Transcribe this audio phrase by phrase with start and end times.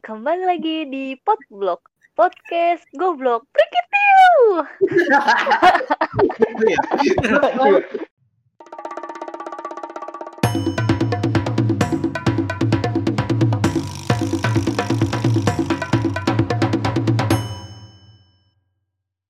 [0.00, 1.84] kembali lagi di Potblog
[2.16, 4.64] Podcast Goblok Prikitiu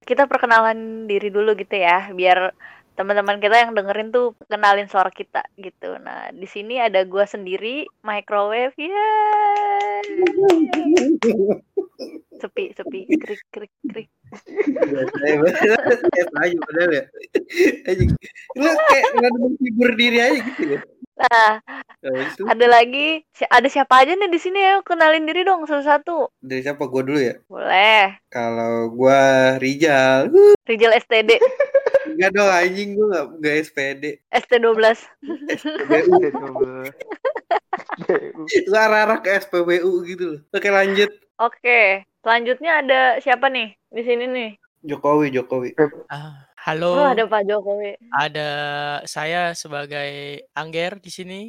[0.07, 2.55] Kita perkenalan diri dulu gitu ya Biar
[2.93, 5.97] teman-teman kita yang dengerin tuh kenalin suara kita gitu.
[5.99, 8.77] Nah, di sini ada gua sendiri, microwave.
[8.77, 10.03] Yeay.
[12.37, 14.09] sepi, sepi, krik, krik, krik.
[16.33, 17.05] Aja padahal ya.
[17.87, 18.11] Anjing.
[18.57, 20.81] Lu kayak nggak menghibur diri aja gitu ya.
[21.13, 21.53] Nah,
[22.03, 24.83] Nah, itu ada lagi, si- ada siapa aja nih di sini ya?
[24.83, 26.35] Kenalin diri dong satu-satu.
[26.43, 27.39] dari siapa gua dulu ya?
[27.47, 28.19] Boleh.
[28.27, 30.35] Kalau gua Rijal.
[30.67, 31.39] Rijal STD,
[32.11, 34.05] Enggak dong anjing gua enggak enggak SPD.
[34.35, 34.83] ST12.
[35.47, 36.51] SPBU.
[38.67, 40.41] Lu arah-arah ke SPBU gitu loh.
[40.51, 41.11] Oke lanjut.
[41.43, 41.81] Oke,
[42.23, 44.51] selanjutnya ada siapa nih di sini nih?
[44.85, 45.75] Jokowi, Jokowi.
[46.07, 47.99] Ah, Oh, halo, ada Pak Jokowi.
[48.15, 48.49] ada
[49.03, 51.41] saya sebagai Angger di sini.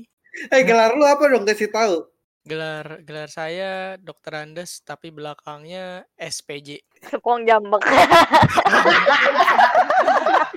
[0.50, 2.09] Eh gelar lu apa dong kasih tahu?
[2.42, 6.82] Gelar gelar saya Dokter Andes tapi belakangnya SPJ.
[7.06, 7.86] Sekong jambek.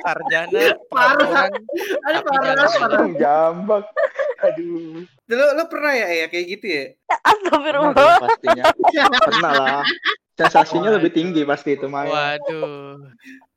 [0.00, 1.52] Sarjana Parah.
[2.08, 2.18] Ada
[2.88, 3.84] Orang jambak.
[4.52, 5.02] Aduh.
[5.26, 6.84] Lu, lu pernah ya ya kayak gitu ya?
[7.26, 8.16] Astagfirullah.
[8.22, 8.64] pastinya.
[9.26, 9.82] Pernah lah.
[10.36, 12.12] Sensasinya lebih tinggi pasti itu Maya.
[12.12, 13.00] Waduh.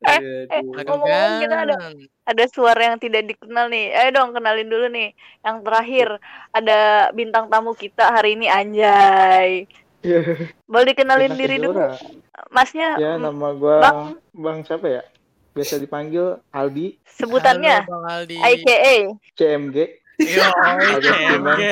[0.07, 0.79] Eh, Aduh.
[0.79, 1.75] Aduh, ngomong-ngomong kita ada
[2.23, 3.91] ada suara yang tidak dikenal nih.
[3.91, 5.11] Ayo dong kenalin dulu nih.
[5.43, 6.07] Yang terakhir
[6.55, 6.79] ada
[7.11, 9.67] bintang tamu kita hari ini Anjay.
[10.71, 11.83] Boleh dikenalin Bintang diri dulu.
[12.55, 12.95] Masnya.
[12.95, 13.99] Ya mm, nama gua Bang.
[14.31, 15.03] Bang siapa ya?
[15.51, 18.35] Biasa dipanggil Aldi sebutannya Halo, Bang Aldi.
[18.39, 18.95] IKA.
[19.35, 19.77] CMG.
[20.19, 20.43] Yo,
[20.99, 21.63] CMG.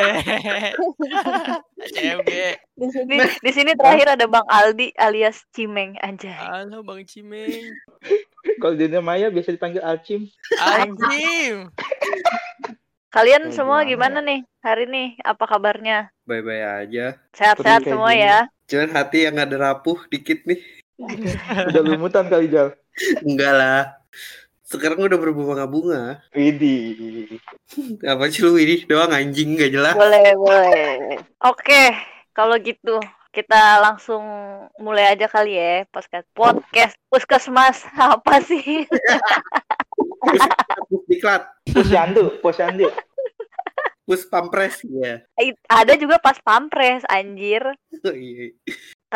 [1.83, 2.31] CMG.
[2.79, 6.31] Di sini di sini terakhir ada Bang Aldi alias Cimeng Anjay.
[6.31, 7.75] Halo Bang Cimeng.
[8.63, 10.31] Kalau di dunia Maya biasa dipanggil Alcim.
[10.63, 11.67] Anjim.
[13.15, 15.03] Kalian semua gimana gimana nih hari ini?
[15.27, 16.07] Apa kabarnya?
[16.23, 17.19] Bye-bye aja.
[17.35, 18.31] Sehat-sehat semua gini.
[18.31, 18.47] ya.
[18.67, 20.63] Cuman hati yang ada rapuh dikit nih.
[21.67, 22.79] Udah lumutan kali Jal.
[23.27, 23.81] Enggak lah.
[24.67, 26.19] Sekarang udah berbunga-bunga.
[26.35, 27.39] Widih.
[28.03, 29.95] Apa sih lu ini doang anjing gak jelas.
[29.95, 31.23] Boleh, boleh.
[31.47, 31.95] Oke,
[32.35, 32.99] kalau gitu
[33.31, 34.23] kita langsung
[34.81, 38.81] mulai aja kali ya podcast podcast puskesmas apa sih
[41.05, 42.89] diklat, Posyandu, posyandu.
[44.07, 45.21] pus pampres ya.
[45.69, 47.61] Ada juga pas pampres anjir
[48.07, 48.55] Oh, iya.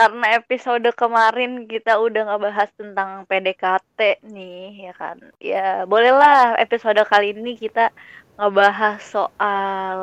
[0.01, 5.17] Karena episode kemarin kita udah ngebahas tentang PDKT nih ya kan?
[5.37, 7.93] Ya bolehlah episode kali ini kita
[8.41, 9.97] ngebahas soal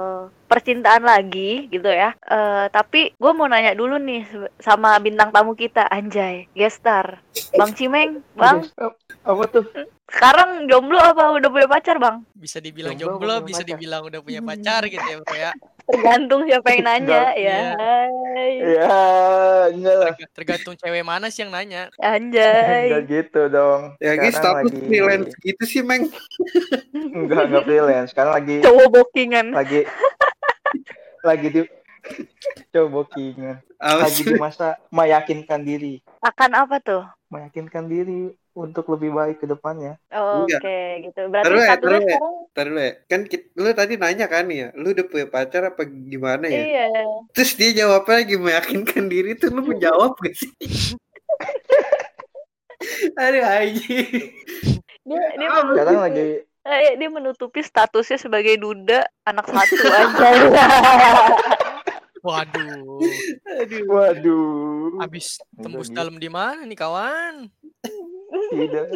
[0.48, 4.24] percintaan lagi gitu ya Eh, tapi gue mau nanya dulu nih
[4.58, 7.20] sama bintang tamu kita Anjay gestar
[7.52, 8.64] Bang Cimeng Bang
[9.22, 9.64] Apa tuh?
[10.08, 13.68] sekarang jomblo apa udah punya pacar Bang Bisa dibilang Jomblo jomblo, bisa pacar?
[13.70, 15.52] dibilang udah punya pacar gitu ya, Bro ya.
[15.84, 17.58] tergantung siapa yang nanya ya.
[17.74, 18.52] Hai.
[18.60, 19.00] Ya,
[19.68, 20.06] enggak lah.
[20.10, 21.88] Terga- Tergantung cewek mana sih yang nanya.
[21.98, 23.96] Anjay Enggak gitu dong.
[23.98, 26.12] Ya guys, Sekarang status lagi- freelance gitu sih, Meng.
[27.16, 28.08] Enggak, enggak freelance.
[28.12, 29.88] Sekarang lagi cowok bookingan lagi
[31.22, 31.60] lagi di
[32.72, 33.04] coba.
[33.78, 39.46] Apa Lagi di masa meyakinkan diri, akan apa tuh meyakinkan diri untuk lebih baik ke
[39.46, 39.94] depannya.
[40.10, 40.62] Oke Enggak.
[41.06, 41.20] gitu.
[41.30, 42.18] Berarti Taruh statusnya taruh ya.
[42.50, 42.74] sekarang.
[43.06, 46.62] Kan kit- lu tadi nanya kan ya, lu udah punya pacar apa gimana ya?
[46.90, 47.04] iya.
[47.30, 50.50] Terus dia jawabnya lagi meyakinkan diri tuh lu menjawab gak sih?
[53.18, 54.10] Aduh anjing.
[55.06, 56.26] Dia dia, Sekarang lagi
[56.68, 60.30] eh, dia menutupi statusnya sebagai duda anak satu aja.
[62.20, 63.00] Waduh.
[63.62, 63.82] Aduh.
[63.88, 65.00] waduh.
[65.00, 65.96] Habis tembus gitu.
[65.96, 67.48] dalam di mana nih kawan?
[68.52, 68.86] Tidak.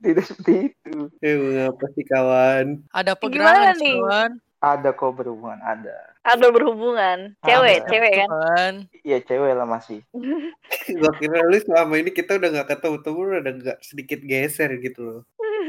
[0.00, 1.10] Tidak seperti itu.
[1.20, 2.66] Eh, mengapa sih kawan?
[2.94, 3.96] Ada apa Gimana gerangan nih?
[3.98, 4.30] kawan?
[4.60, 5.96] Ada kok berhubungan, ada.
[6.20, 7.32] Ada berhubungan.
[7.40, 7.88] Cewek, Ada.
[7.88, 8.28] cewek kan.
[8.28, 8.74] Kawan.
[9.00, 10.04] Iya cewek lah masih.
[11.00, 15.20] Gua kira lu selama ini kita udah gak ketemu-temu udah gak sedikit geser gitu loh.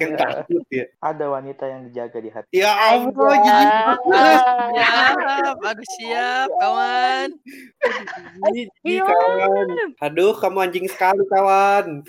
[0.00, 0.18] Yang Ya.
[0.18, 0.84] takut ya.
[0.98, 2.52] Ada wanita yang dijaga di hati.
[2.56, 3.64] Ya Allah, Anjay.
[3.68, 5.76] jijik banget.
[5.92, 7.28] Siap, kawan.
[8.48, 9.68] Jijik, kawan.
[10.00, 12.00] Aduh, kamu anjing sekali kawan.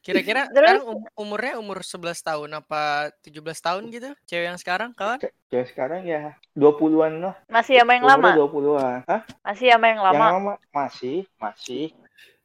[0.00, 4.10] Kira-kira sekarang um- umurnya umur 11 tahun apa 17 tahun gitu?
[4.26, 5.16] Cewek yang sekarang kawan?
[5.18, 7.34] Ce- Cewek sekarang ya 20-an lah.
[7.48, 8.28] Masih sama yang lama.
[8.28, 8.98] Umurnya 20-an.
[9.08, 9.20] Hah?
[9.42, 10.26] Masih sama yang Yang lama.
[10.30, 11.96] lama masih, masih.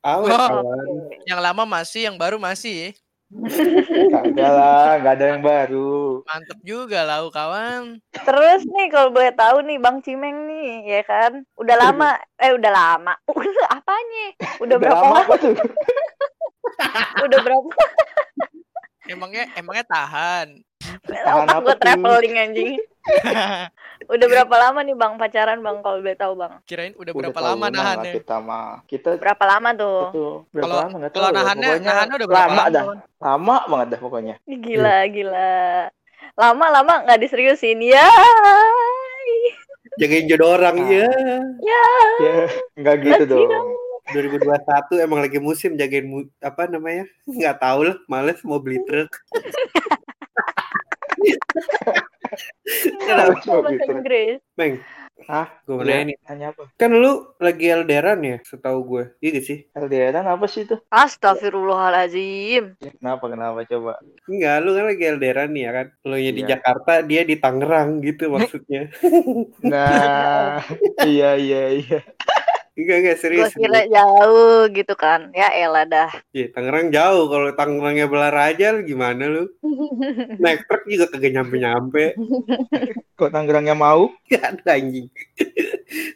[0.05, 0.37] Awet Oh.
[0.37, 0.87] kawan.
[1.25, 2.93] Yang lama masih, yang baru masih.
[4.13, 6.21] Kagak lah, nggak ada yang baru.
[6.29, 7.97] Mantep juga lau kawan.
[8.13, 11.41] Terus nih kalau boleh tahu nih Bang Cimeng nih, ya kan?
[11.57, 13.17] Udah lama, eh udah lama.
[13.75, 14.25] Apanya?
[14.61, 15.25] Udah berapa lama lama?
[15.25, 15.53] apa tuh?
[17.25, 17.69] Udah berapa?
[19.05, 20.47] Emangnya emangnya tahan.
[21.05, 22.69] Tahan apa gue traveling anjing.
[24.11, 26.57] Udah berapa lama nih Bang pacaran Bang kalau boleh tahu Bang?
[26.65, 28.11] Kirain udah Udah berapa lama lah nahannya?
[28.13, 28.81] Kita mah.
[28.83, 29.99] Kita Berapa lama tuh?
[30.09, 30.97] itu berapa Kalau- lama.
[31.07, 31.33] Kalau ya.
[31.33, 32.73] nahannya Pokoknya nahannya udah berapa lama lama?
[32.73, 32.83] dah.
[33.19, 34.35] Lama banget dah pokoknya.
[34.43, 35.53] Gila, gila.
[36.35, 37.79] Lama-lama nggak diseriusin.
[37.79, 38.09] Ya.
[39.95, 40.89] Jagain jodoh orang Ah.
[40.91, 41.07] ya.
[41.61, 41.83] Ya.
[42.19, 42.33] Ya,
[42.75, 43.67] nggak gitu Berarti dong.
[44.07, 47.09] 2021 emang lagi musim jagain mu, apa namanya?
[47.25, 49.09] Nggak tahu lah, males mau beli truk.
[53.01, 53.85] Bahasa.
[53.87, 54.39] Inggris.
[54.55, 54.81] Meng.
[55.31, 55.47] Hah?
[55.63, 56.03] Gue mau Iya.
[56.03, 56.17] nanya nih.
[56.27, 56.63] Tanya apa?
[56.75, 59.03] Kan lu lagi LDRan ya, setahu gue.
[59.23, 59.57] Iya gak sih?
[59.71, 60.75] LDRan apa sih itu?
[60.91, 62.75] Astagfirullahaladzim.
[62.83, 63.95] Ya, Kenapa kenapa coba?
[64.27, 65.87] Enggak, lu kan lagi LDRan nih ya kan?
[66.03, 66.49] Lu nya di Iya.
[66.59, 68.91] Jakarta, dia di Tangerang gitu maksudnya.
[69.63, 70.59] Nah,
[71.07, 71.99] iya iya iya.
[72.75, 73.51] Enggak, enggak Gue serius.
[73.55, 75.31] kira jauh gitu kan.
[75.31, 76.11] Ya elah dah.
[76.35, 77.23] Iya, Tangerang jauh.
[77.31, 79.47] Kalau Tangerangnya Belaraja gimana lu?
[80.43, 82.19] Naik truk juga kagak nyampe-nyampe.
[83.15, 84.11] Kok Tangerangnya mau?
[84.31, 85.07] Gak ada anjing.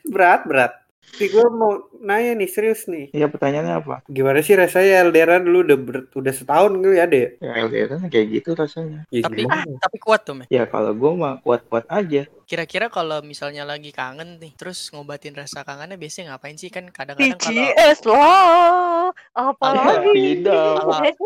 [0.03, 0.73] berat, berat.
[1.09, 3.11] Tapi gue mau nanya nih, serius nih.
[3.11, 3.95] Iya pertanyaannya apa?
[4.07, 7.29] Gimana sih rasanya LDRan lu udah ber- udah setahun ada ya?
[7.43, 9.03] Ya LDRan kayak gitu rasanya.
[9.11, 9.79] Ya, Tapi gimana?
[9.83, 10.45] tapi kuat tuh, men.
[10.47, 12.23] Ya kalau gue mah kuat-kuat aja.
[12.49, 17.37] Kira-kira kalau misalnya lagi kangen nih, terus ngobatin rasa kangennya biasanya ngapain sih kan kadang-kadang
[17.37, 19.13] kalau BTS lah.
[19.37, 20.41] Apalagi.
[20.41, 20.73] Tidak.
[20.81, 21.25] Apa itu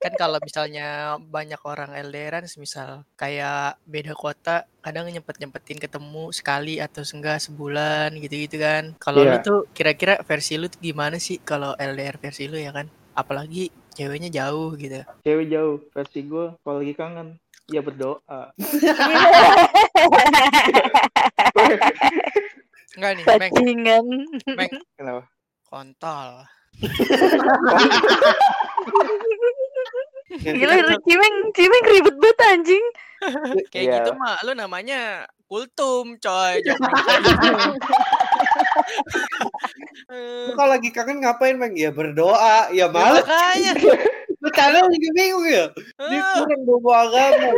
[0.00, 7.04] kan kalau misalnya banyak orang LDRan misal kayak beda kota kadang nyempet-nyempetin ketemu sekali atau
[7.04, 9.44] enggak sebulan gitu-gitu kan kalau lu Iya.
[9.44, 14.32] tuh kira-kira versi lu tuh gimana sih kalau LDR versi lu ya kan apalagi ceweknya
[14.32, 15.76] jauh gitu Cewek jauh.
[15.92, 17.36] Versi gue kalau lagi kangen.
[17.70, 18.50] Ya berdoa.
[22.90, 24.06] enggak nih Meng Bajingan.
[24.58, 25.22] Meng Kenapa?
[25.64, 26.42] kontol
[30.30, 32.84] Gila, Cimeng, Cimeng ribet banget anjing.
[33.68, 33.94] kayak Iya.
[34.00, 36.56] gitu mah lu namanya kultum coy
[40.10, 41.74] Lu kalau lagi kangen ngapain, Bang?
[41.74, 42.66] Ya berdoa.
[42.72, 43.22] Ya malah.
[43.22, 43.72] makanya
[44.40, 45.66] Lu channel juga bingung ya?
[46.00, 47.50] Dia kurang bawa agama.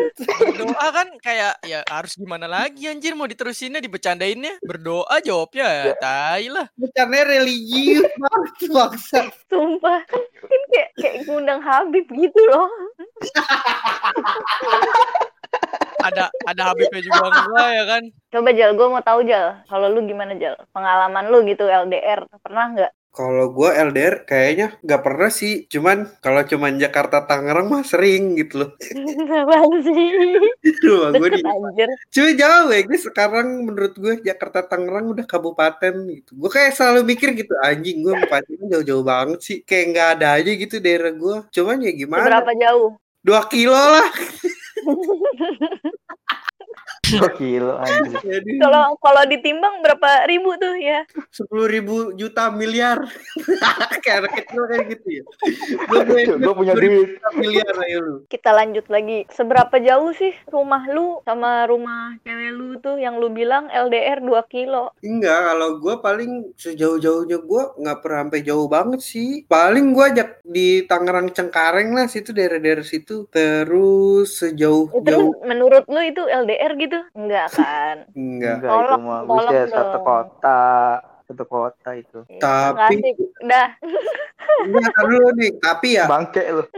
[0.43, 6.51] berdoa kan kayak ya harus gimana lagi anjir mau diterusinnya dibecandainnya berdoa jawabnya ya tai
[6.51, 6.67] lah
[6.99, 9.31] channel religius banget, bangsa.
[9.47, 10.03] Sumpah.
[10.11, 12.67] Kan, kan kayak, kayak ngundang Habib gitu loh.
[16.03, 18.03] ada ada Habibnya juga enggak ya kan
[18.33, 19.61] Coba Jal, gue mau tahu Jal.
[19.69, 20.57] Kalau lu gimana Jal?
[20.73, 22.25] Pengalaman lu gitu LDR.
[22.41, 22.93] Pernah nggak?
[23.13, 25.69] Kalau gue LDR kayaknya nggak pernah sih.
[25.69, 28.71] Cuman kalau cuman Jakarta Tangerang mah sering gitu loh.
[29.45, 30.09] Apaan sih?
[30.81, 31.41] Rumah gue di.
[32.09, 36.33] Cuy jauh ya guys sekarang menurut gue Jakarta Tangerang udah kabupaten gitu.
[36.41, 39.59] Gue kayak selalu mikir gitu anjing gue pacaran jauh-jauh banget sih.
[39.61, 41.37] Kayak nggak ada aja gitu daerah gue.
[41.53, 42.25] Cuman ya gimana?
[42.25, 42.97] Seberapa jauh?
[43.21, 44.09] Dua kilo lah.
[47.03, 48.17] Dua kilo anjir.
[48.23, 51.05] Jadi Kalau kalau ditimbang berapa ribu tuh ya?
[51.29, 53.05] sepuluh ribu juta miliar.
[54.03, 55.25] kayak anak kecil kayak gitu ya.
[55.87, 56.03] Gue
[56.43, 57.19] Gue punya duit.
[57.35, 58.17] miliar ayo lu.
[58.27, 59.25] Kita lanjut lagi.
[59.29, 64.33] Seberapa jauh sih rumah lu sama rumah cewek lu tuh yang lu bilang LDR 2
[64.49, 64.93] kilo?
[65.01, 69.31] Enggak, kalau gue paling sejauh-jauhnya gue nggak pernah sampai jauh banget sih.
[69.45, 73.27] Paling gue ajak di Tangerang Cengkareng lah, situ daerah-daerah situ.
[73.29, 76.99] Terus sejauh Eh, Terus jauh menurut lu itu LDR gitu?
[77.15, 77.97] Enggak kan?
[78.19, 78.57] enggak.
[78.59, 80.65] Enggak itu mah bisa satu kota.
[81.31, 82.19] Satu kota itu.
[82.29, 83.15] Ya, Tapi-.
[83.41, 83.67] Udah.
[84.67, 85.51] Enggak, dulu nih.
[85.63, 86.65] Tapi ya, Bangke lu.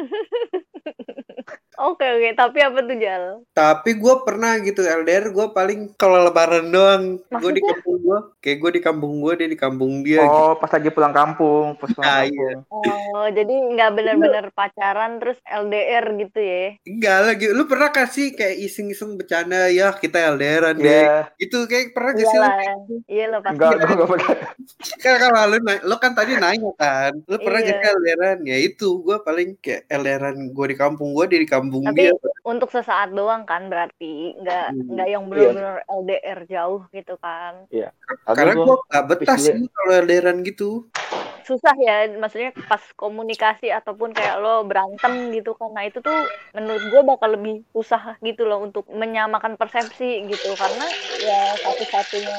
[1.76, 2.28] Oke oke.
[2.32, 3.24] Tapi apa tuh Jal?
[3.50, 7.04] tapi gue pernah gitu LDR gue paling kalau lebaran doang.
[7.28, 10.22] Gue di kampung gue, kayak gue di kampung gue, dia di kampung dia.
[10.22, 10.42] gitu.
[10.44, 12.50] Oh, pas lagi pulang kampung, pas pulang Ah, iya.
[12.58, 12.82] kampung.
[13.10, 16.62] Oh, jadi nggak benar-benar pacaran terus LDR gitu ya?
[16.84, 17.46] Enggak lagi.
[17.50, 20.86] Lu pernah kasih kayak iseng-iseng bercanda ya kita LDRan deh.
[20.86, 22.40] Iya, Itu kayak pernah gak sih?
[23.06, 23.54] Iya lah pasti.
[23.54, 24.36] enggak, gue enggak pernah.
[24.96, 27.70] Kan kalau lu, lu kan tadi nanya kan, lu pernah Iya.
[27.70, 28.38] gak sih LDRan?
[28.44, 32.12] Ya itu, gue paling kayak LDRan gue di kampung gue, dia di kampung Tapi dia.
[32.44, 34.88] untuk sesaat doang kan berarti nggak Hmm.
[34.92, 37.66] nggak yang benar-benar LDR jauh gitu kan?
[38.24, 40.88] Karena Agak gue gak betah sih kalau LDRan gitu.
[41.44, 46.24] susah ya maksudnya pas komunikasi ataupun kayak lo berantem gitu kan nah itu tuh
[46.56, 50.88] menurut gue bakal lebih susah gitu loh untuk menyamakan persepsi gitu karena
[51.20, 52.38] ya satu-satunya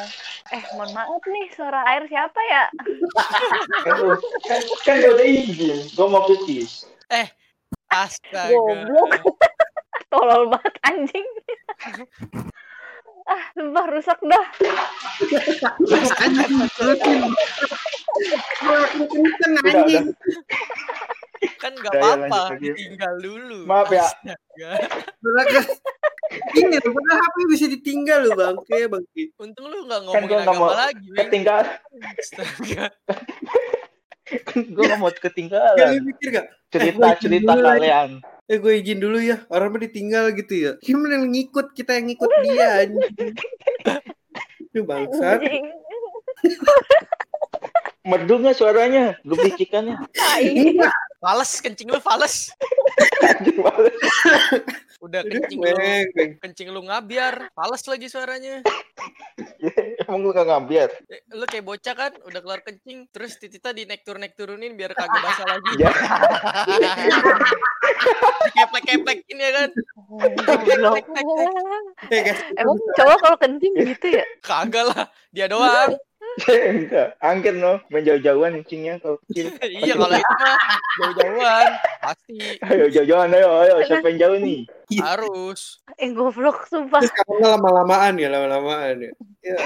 [0.57, 2.65] eh mohon maaf nih suara air siapa ya
[3.85, 3.93] kan,
[4.49, 6.89] kan, kan gak ada izin, gue mau pipis.
[7.95, 8.51] Astaga.
[8.51, 9.11] Goblok.
[10.11, 11.27] Tolol banget anjing.
[13.25, 14.45] ah, sumpah rusak dah.
[19.09, 20.05] Kenceng Udah, anjing.
[21.59, 23.59] Kan Udah, ya, apa-apa, tinggal dulu.
[23.67, 24.07] Maaf ya.
[26.55, 29.23] Ini loh, padahal HP bisa ditinggal loh bangke bangke.
[29.39, 31.17] Untung lu nggak Kan ngomongin nggak agama mau lagi, Wing.
[31.27, 31.67] ketinggalan.
[32.19, 32.85] Astaga.
[34.73, 36.01] Gue nggak mau Kalian ketinggalan.
[36.01, 36.47] mikir gak?
[36.73, 38.09] Cerita-cerita dulu, kalian.
[38.45, 40.71] Eh gue izin dulu ya, orang mah ditinggal gitu ya.
[40.81, 43.33] Gimana yang ngikut, kita yang ngikut dia anjing.
[44.75, 45.39] Ini bangsat.
[48.05, 49.17] Merdu nggak suaranya?
[49.25, 49.97] Gue bisikannya.
[50.13, 50.45] Tai.
[51.25, 52.53] Fales, kencing lu fales.
[55.01, 55.73] Udah kencing lu,
[56.37, 58.61] kencing lu ngabiar, fales lagi suaranya.
[60.05, 60.85] Emang gue gak ngambil.
[61.09, 64.77] Eh, Lu kayak bocah kan, udah kelar kencing, terus titita di naik turun naik turunin
[64.77, 65.73] biar kagak basah lagi.
[65.85, 66.93] Ya.
[68.53, 69.69] Keplek-keplek ini ya kan.
[72.09, 72.21] Eh
[72.57, 74.25] Emang cowok kalau kencing gitu ya?
[74.45, 75.97] Kagak lah, dia doang.
[76.43, 77.15] Enggak.
[77.23, 77.79] Angker no.
[77.87, 79.55] Main jauh-jauhan kencingnya kalau kecil.
[79.79, 80.57] iya kalau itu mah
[80.99, 81.67] jauh-jauhan
[82.03, 83.49] pasti Ayo jauh-jauhan ayo.
[83.63, 84.61] Ayo siapa yang jauh nih?
[84.99, 85.79] harus.
[85.97, 86.99] Eh goblok sumpah.
[87.01, 89.11] terus kamu lama-lamaan ya, lama-lamaan ya.
[89.45, 89.57] Ya,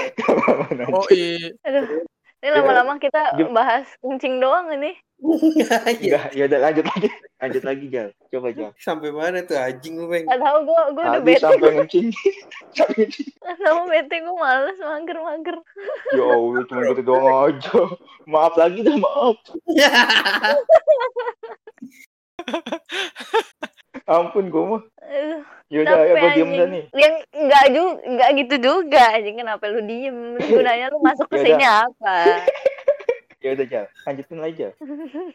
[0.92, 1.50] Oh iya.
[1.66, 2.06] Aduh.
[2.40, 4.96] Ini lama-lama kita bahas kencing doang ini.
[5.60, 5.76] ya.
[5.84, 7.08] Enggak, ya udah lanjut lagi.
[7.36, 8.08] Lanjut lagi Jal.
[8.32, 8.72] Coba Jal.
[8.80, 10.24] Sampai mana tuh anjing lu, Beng?
[10.24, 11.44] Gak tau gue gue udah bete.
[11.44, 12.08] sampai ngencing.
[12.76, 13.28] Sampai ngencing.
[13.44, 15.56] Gak tau bete gue males mager-mager.
[16.16, 17.80] Ya Allah, cuma gitu doang aja.
[18.24, 19.36] Maaf lagi dah, maaf.
[24.10, 24.82] Ampun gue mah.
[25.70, 26.70] Yaudah, capek gue diem dah anjing.
[26.74, 26.84] nih.
[26.98, 30.18] Yang enggak juga enggak gitu juga anjing kenapa lu diem?
[30.42, 32.14] Gunanya lu masuk ke sini apa?
[33.40, 34.68] Ya udah Jal, lanjutin aja.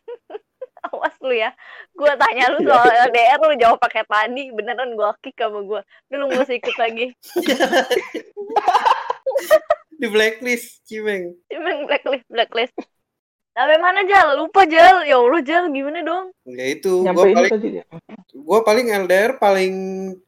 [0.94, 1.50] Awas lu ya.
[1.98, 5.82] Gua tanya lu soal LDR lu jawab pakai tadi, beneran gua kick sama gua.
[6.13, 7.17] Lu nggak usah ikut lagi.
[9.98, 11.34] Di blacklist, Cimeng.
[11.50, 12.77] Cuman blacklist blacklist.
[13.58, 14.38] Sampai mana Jal?
[14.38, 15.08] Lupa Jal.
[15.10, 16.29] Ya Allah Jal, gimana dong?
[16.46, 17.86] Ya itu, Nyampe gue ini paling tadi ya.
[18.46, 19.74] Gue paling LDR paling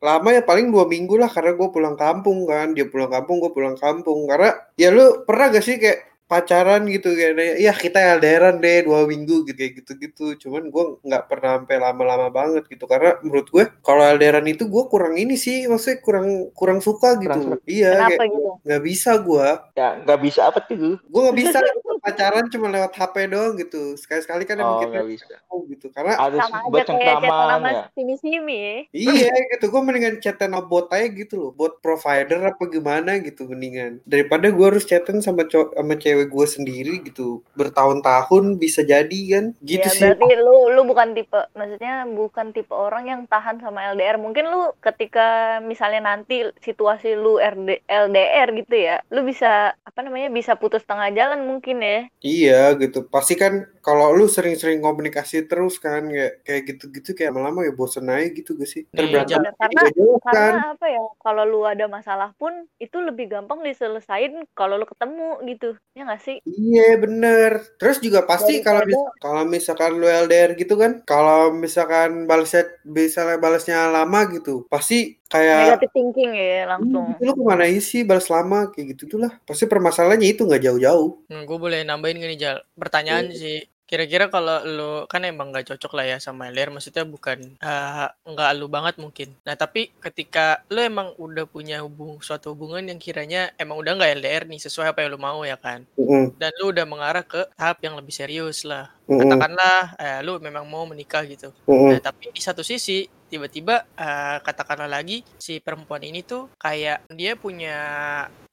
[0.02, 2.74] lama ya paling dua minggu lah karena gue pulang kampung kan.
[2.74, 4.26] Dia pulang kampung gue pulang kampung.
[4.26, 9.04] Karena ya lu pernah gak sih kayak pacaran gitu kayak ya kita LDRan deh dua
[9.04, 13.48] minggu gitu kayak gitu gitu cuman gue nggak pernah sampai lama-lama banget gitu karena menurut
[13.48, 17.96] gue kalau LDRan itu gue kurang ini sih maksudnya kurang kurang suka gitu Kurang iya
[17.96, 18.52] Kenapa kayak gitu?
[18.62, 20.98] nggak bisa gue Ya, nggak bisa apa tuh?
[20.98, 21.58] gue nggak bisa
[22.00, 25.26] pacaran cuma lewat HP doang gitu sekali-sekali kan emang Oh, kita nggak bisa.
[25.42, 27.84] tahu gitu karena Ada Sama buat cengkraman ya.
[27.94, 28.76] simi-simi ya.
[28.92, 33.46] Iya gitu, gue mendingan chatan sama bot aja gitu loh, bot provider apa gimana gitu
[33.46, 39.22] mendingan daripada gue harus chatan sama cow- sama cewek gue sendiri gitu bertahun-tahun bisa jadi
[39.30, 40.02] kan, gitu ya sih.
[40.02, 44.18] berarti lu lu bukan tipe maksudnya bukan tipe orang yang tahan sama LDR.
[44.18, 50.34] Mungkin lu ketika misalnya nanti situasi lu RD, LDR gitu ya, lu bisa apa namanya
[50.34, 52.00] bisa putus tengah jalan mungkin ya.
[52.24, 57.68] Iya gitu, pasti kan kalau lu sering-sering komunikasi terus kan kayak kayak gitu-gitu kayak lama-lama
[57.68, 58.84] ya bosen aja gitu gak sih?
[58.92, 60.34] Nih, Terberantem Bener, karena jauh kan.
[60.34, 65.30] karena apa ya kalau lu ada masalah pun itu lebih gampang diselesain kalau lu ketemu
[65.44, 67.52] gitu ya nggak sih Iya bener.
[67.80, 73.36] Terus juga pasti kalau mis- kalau misalkan lu LDR gitu kan, kalau misalkan balasnya misalnya
[73.44, 78.28] balasnya lama gitu, pasti kayak negative thinking ya langsung "Ih, lu ke mana sih balas
[78.32, 79.32] lama kayak gitu tuh lah.
[79.44, 81.10] Pasti permasalahannya itu nggak jauh-jauh.
[81.28, 82.58] Hmm, gue boleh nambahin gini Jal.
[82.80, 83.60] Pertanyaan sih.
[83.90, 88.50] Kira-kira kalau lu kan emang gak cocok lah ya sama LDR, maksudnya bukan eh, nggak
[88.60, 89.30] lu banget mungkin.
[89.48, 94.12] Nah tapi ketika lu emang udah punya hubung suatu hubungan yang kiranya emang udah nggak
[94.20, 97.40] LDR nih sesuai apa yang lu mau ya kan, Mm-mm, dan lu udah mengarah ke
[97.56, 98.92] tahap yang lebih serius lah.
[99.10, 101.50] mm-mm, Katakanlah eh, lu memang mau menikah gitu.
[101.68, 101.88] mm-mm.
[101.88, 107.34] Nah, tapi di satu sisi tiba-tiba eh, katakanlah lagi si perempuan ini tuh kayak dia
[107.40, 107.72] punya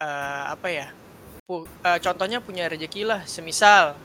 [0.02, 0.86] eh, apa ya?
[1.48, 3.98] pu- eh, contohnya punya rezeki lah, semisal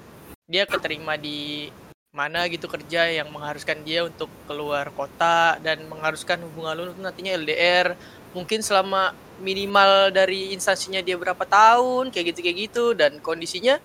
[0.50, 1.70] dia keterima di
[2.10, 7.94] mana gitu kerja yang mengharuskan dia untuk keluar kota dan mengharuskan hubungan lu nantinya LDR
[8.34, 13.78] mungkin selama minimal dari instansinya dia berapa tahun kayak gitu kayak gitu dan kondisinya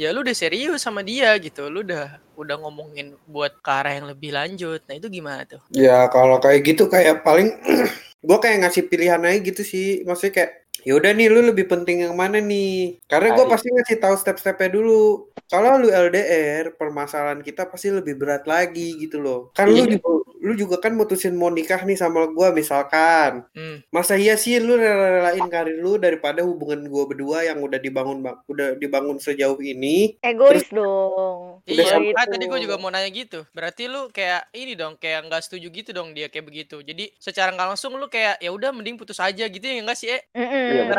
[0.00, 1.68] ya lu udah serius sama dia gitu.
[1.68, 4.80] Lu udah udah ngomongin buat ke arah yang lebih lanjut.
[4.88, 5.60] Nah itu gimana tuh?
[5.74, 7.52] Ya kalau kayak gitu kayak paling
[8.26, 10.02] gue kayak ngasih pilihan aja gitu sih.
[10.06, 10.52] Maksudnya kayak
[10.86, 12.98] ya udah nih lu lebih penting yang mana nih?
[13.10, 13.52] Karena gue Ayo.
[13.52, 15.28] pasti ngasih tahu step-stepnya dulu.
[15.50, 19.52] Kalau lu LDR, permasalahan kita pasti lebih berat lagi gitu loh.
[19.52, 19.98] Kan lu Iya.
[20.00, 20.08] juga
[20.42, 23.46] lu juga kan mutusin mau nikah nih sama gua misalkan.
[23.54, 23.86] Hmm.
[23.94, 28.42] Masa iya sih lu rela-relain karir lu daripada hubungan gua berdua yang udah dibangun ba-
[28.50, 30.18] udah dibangun sejauh ini?
[30.18, 31.62] Egois dong.
[31.62, 32.32] Iya, Kalau ah, gitu.
[32.34, 33.46] tadi gue juga mau nanya gitu.
[33.54, 36.82] Berarti lu kayak ini dong, kayak nggak setuju gitu dong dia kayak begitu.
[36.82, 40.10] Jadi secara nggak langsung lu kayak ya udah mending putus aja gitu ya enggak sih,
[40.10, 40.22] eh?
[40.34, 40.90] Iya.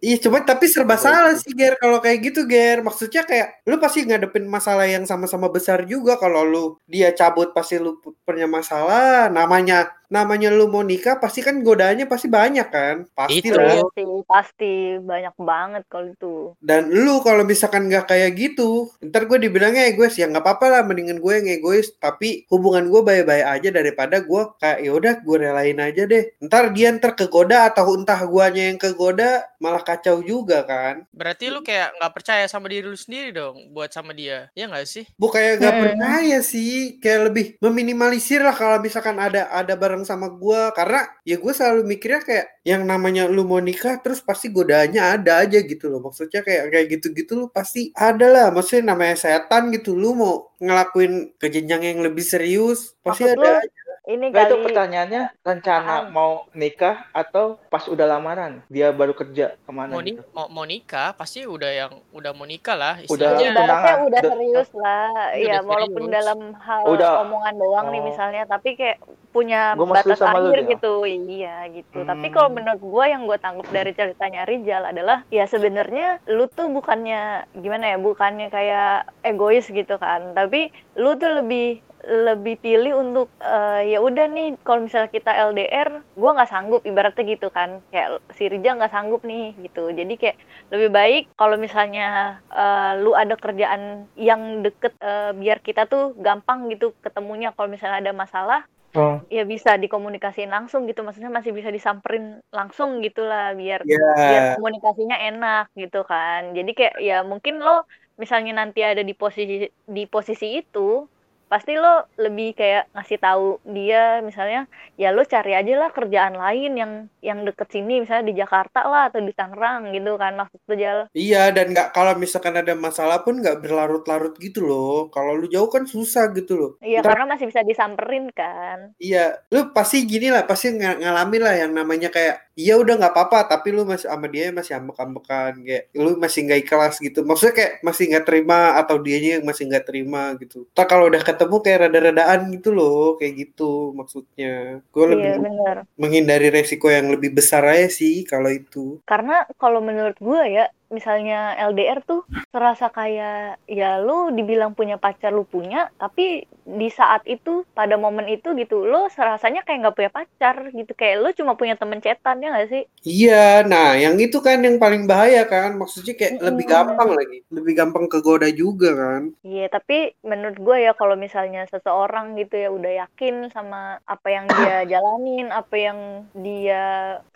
[0.00, 1.76] Iya, cuma tapi serba salah sih, Ger.
[1.76, 2.80] Kalau kayak gitu, Ger.
[2.80, 7.76] Maksudnya kayak lu pasti ngadepin masalah yang sama-sama besar juga kalau lu dia cabut pasti
[7.76, 9.26] lu pu- punya masalah.
[9.26, 13.04] Namanya namanya lu mau nikah pasti kan godaannya pasti banyak kan?
[13.12, 13.60] Pasti Itu.
[13.60, 13.84] lah.
[13.92, 16.34] Sih, pasti banyak banget kalau itu.
[16.64, 20.82] Dan lu kalau misalkan nggak kayak gitu, ntar gue dibilangnya egois ya nggak apa-apa lah,
[20.86, 21.92] mendingan gue yang egois.
[22.00, 26.24] Tapi hubungan gue baik-baik aja daripada gue kayak ya udah gue relain aja deh.
[26.40, 31.04] Ntar dia ntar kegoda atau entah guanya yang kegoda malah kacau juga kan.
[31.12, 34.48] Berarti lu kayak nggak percaya sama diri lu sendiri dong buat sama dia.
[34.56, 35.04] Ya nggak sih?
[35.20, 35.84] Bu kayak gak Hmm.
[35.84, 41.40] percaya sih, kayak lebih meminimalisir lah kalau misalkan ada ada bareng sama gua karena ya
[41.40, 45.88] gue selalu mikirnya kayak yang namanya lu mau nikah terus pasti godaannya ada aja gitu
[45.88, 46.04] loh.
[46.04, 48.46] Maksudnya kayak kayak gitu-gitu lu pasti ada lah.
[48.52, 53.40] Maksudnya namanya setan gitu lu mau ngelakuin ke jenjang yang lebih serius pasti Maksud ada
[53.40, 53.87] lu aja.
[54.08, 56.04] Ini Nah itu kali pertanyaannya rencana Paham.
[56.10, 60.24] mau nikah atau pas udah lamaran dia baru kerja ke mana Mau, ni- gitu?
[60.32, 63.52] mau, mau nikah pasti udah yang udah mau nikah lah Udah istilahnya.
[63.52, 66.16] ibaratnya udah Udah- serius lah Udah ya walaupun serius.
[66.16, 67.12] dalam hal Udah.
[67.20, 68.06] omongan doang nih Oh.
[68.06, 68.96] misalnya tapi kayak
[69.28, 70.70] punya Gua batas akhir dia.
[70.72, 72.34] gitu iya gitu tapi Hmm.
[72.34, 77.20] kalau menurut gua yang gua tangkap dari ceritanya Rizal adalah ya sebenarnya lu tuh bukannya
[77.54, 83.92] gimana ya bukannya kayak egois gitu kan tapi lu tuh lebih lebih pilih untuk eh,
[83.92, 88.48] ya udah nih kalau misalnya kita LDR gua nggak sanggup ibaratnya gitu kan kayak si
[88.48, 90.36] Rizal nggak sanggup nih gitu jadi kayak
[90.72, 92.04] lebih baik kalau misalnya
[92.48, 98.00] eh, lu ada kerjaan yang deket eh, biar kita tuh gampang gitu ketemunya kalau misalnya
[98.00, 98.64] ada masalah
[98.96, 99.20] Oh.
[99.28, 104.00] ya bisa dikomunikasiin langsung gitu maksudnya masih bisa disamperin langsung gitulah biar Ya.
[104.16, 107.84] biar komunikasinya enak gitu kan jadi kayak ya mungkin lo
[108.16, 111.04] misalnya nanti ada di posisi di posisi itu
[111.48, 116.72] pasti lo lebih kayak ngasih tahu dia misalnya ya lo cari aja lah kerjaan lain
[116.74, 120.74] yang yang deket sini misalnya di Jakarta lah atau di Tangerang gitu kan maksud lo
[120.74, 125.08] Jal Iya dan nggak kalau misalkan ada masalah pun nggak berlarut-larut gitu loh.
[125.08, 126.70] Kalau lu jauh kan susah gitu loh.
[126.80, 131.42] iya Ntar- karena masih bisa disamperin kan Iya, lu pasti gini lah, pasti ng- ngalamin
[131.42, 135.52] lah yang namanya kayak, iya udah nggak apa-apa, tapi lu masih sama dia masih ambek-ambekan,
[135.62, 137.22] kayak lu masih nggak ikhlas gitu.
[137.22, 140.66] Maksudnya kayak masih nggak terima atau dianya yang masih nggak terima gitu.
[140.74, 144.82] Ntar kalau udah ketemu kayak rada-radaan gitu loh, kayak gitu maksudnya.
[144.90, 148.98] Gue lebih iya bener menghindari resiko yang lebih besar aja sih kalau itu.
[149.06, 155.32] karena kalau menurut gue ya misalnya LDR tuh terasa kayak ya lu dibilang punya pacar
[155.32, 160.10] lu punya tapi di saat itu pada momen itu gitu lu serasanya kayak nggak punya
[160.12, 160.92] pacar gitu.
[160.92, 162.82] Kayak lu cuma punya temen cetan ya nggak sih?
[163.08, 166.74] Iya, nah yang itu kan yang paling bahaya kan, maksudnya kayak lebih Mm-mm.
[166.76, 169.22] gampang lagi, lebih gampang kegoda juga kan.
[169.44, 174.44] iya tapi menurut gue ya kalau misalnya seseorang gitu ya udah yakin sama apa yang
[174.48, 175.98] dia jalanin apa yang
[176.36, 176.84] dia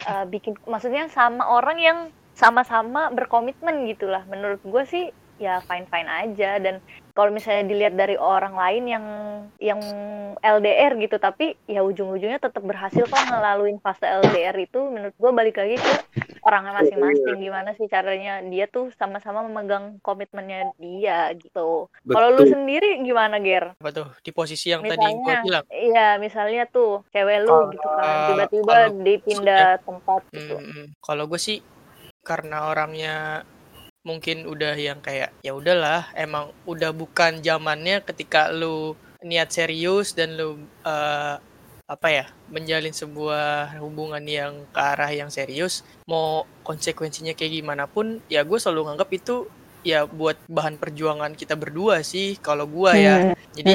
[0.05, 0.59] uh, bikin.
[0.69, 1.99] Maksudnya sama orang yang
[2.33, 4.25] sama-sama berkomitmen gitulah.
[4.27, 5.05] Menurut gue sih
[5.41, 6.59] ya fine fine aja.
[6.59, 6.79] Dan
[7.13, 9.05] kalau misalnya dilihat dari orang lain yang
[9.61, 9.81] yang
[10.41, 14.81] LDR gitu tapi ya ujung-ujungnya tetap berhasil kok ngelaluin fase LDR itu.
[14.81, 15.93] Menurut gue balik lagi ke
[16.41, 17.37] orangnya masing-masing.
[17.37, 21.91] Gimana sih caranya dia tuh sama-sama memegang komitmennya dia gitu.
[21.91, 23.77] Kalau lu sendiri gimana Ger?
[23.77, 24.09] Apa tuh?
[24.25, 25.65] Di posisi yang tadi gue misalnya bilang.
[25.69, 30.57] iya misalnya tuh cewek lu gitu kan Kalau- tiba-tiba dipindah tempat gitu.
[31.03, 31.61] Kalau gue sih
[32.23, 33.43] karena orangnya
[34.03, 40.35] mungkin udah yang kayak ya udahlah emang udah bukan zamannya ketika lu niat serius dan
[40.35, 41.37] lu eh,
[41.87, 48.19] apa ya menjalin sebuah hubungan yang ke arah yang serius mau konsekuensinya kayak gimana pun
[48.27, 49.47] ya gue selalu nganggap itu
[49.83, 53.35] ya buat bahan perjuangan kita berdua sih kalau gua ya.
[53.51, 53.75] Jadi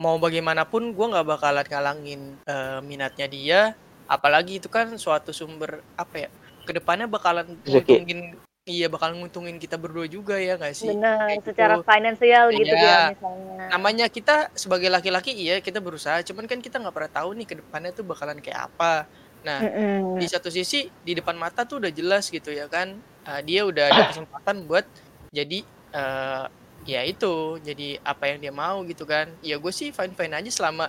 [0.00, 3.60] mau bagaimanapun gue nggak bakalan ngalangin eh, minatnya dia
[4.08, 6.30] apalagi itu kan suatu sumber apa ya
[6.72, 7.68] ke depannya bakalan Rezeki.
[7.68, 8.20] nguntungin
[8.64, 10.88] iya bakalan nguntungin kita berdua juga ya nggak sih?
[10.88, 11.84] Benar Kayak secara gitu.
[11.84, 13.64] finansial gitu ya misalnya.
[13.76, 16.24] Namanya kita sebagai laki-laki iya kita berusaha.
[16.24, 19.04] Cuman kan kita nggak pernah tahu nih ke depannya tuh bakalan kayak apa.
[19.44, 20.16] Nah Mm-mm.
[20.16, 22.96] di satu sisi di depan mata tuh udah jelas gitu ya kan.
[23.28, 24.88] Ah, dia udah ada kesempatan buat
[25.28, 26.44] jadi eh,
[26.82, 29.28] ya itu jadi apa yang dia mau gitu kan.
[29.44, 30.88] Ya gue sih fine fine aja selama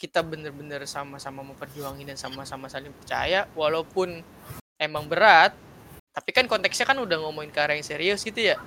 [0.00, 4.24] kita bener-bener sama-sama memperjuangin dan sama-sama saling percaya walaupun
[4.82, 5.54] emang berat
[6.12, 8.60] Tapi kan konteksnya kan udah ngomongin ke arah yang serius gitu ya.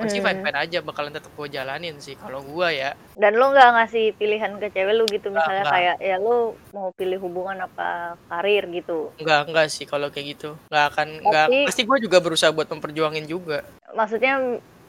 [0.00, 2.96] Masih fine fine aja bakalan tetap gue jalanin sih kalau gua ya.
[3.12, 5.74] Dan lo nggak ngasih pilihan ke cewek lu gitu misalnya nggak.
[5.76, 9.12] kayak ya lo mau pilih hubungan apa karir gitu.
[9.20, 10.56] Enggak enggak sih kalau kayak gitu.
[10.72, 13.68] Enggak akan enggak Tapi- pasti gue juga berusaha buat memperjuangin juga.
[13.92, 14.32] Maksudnya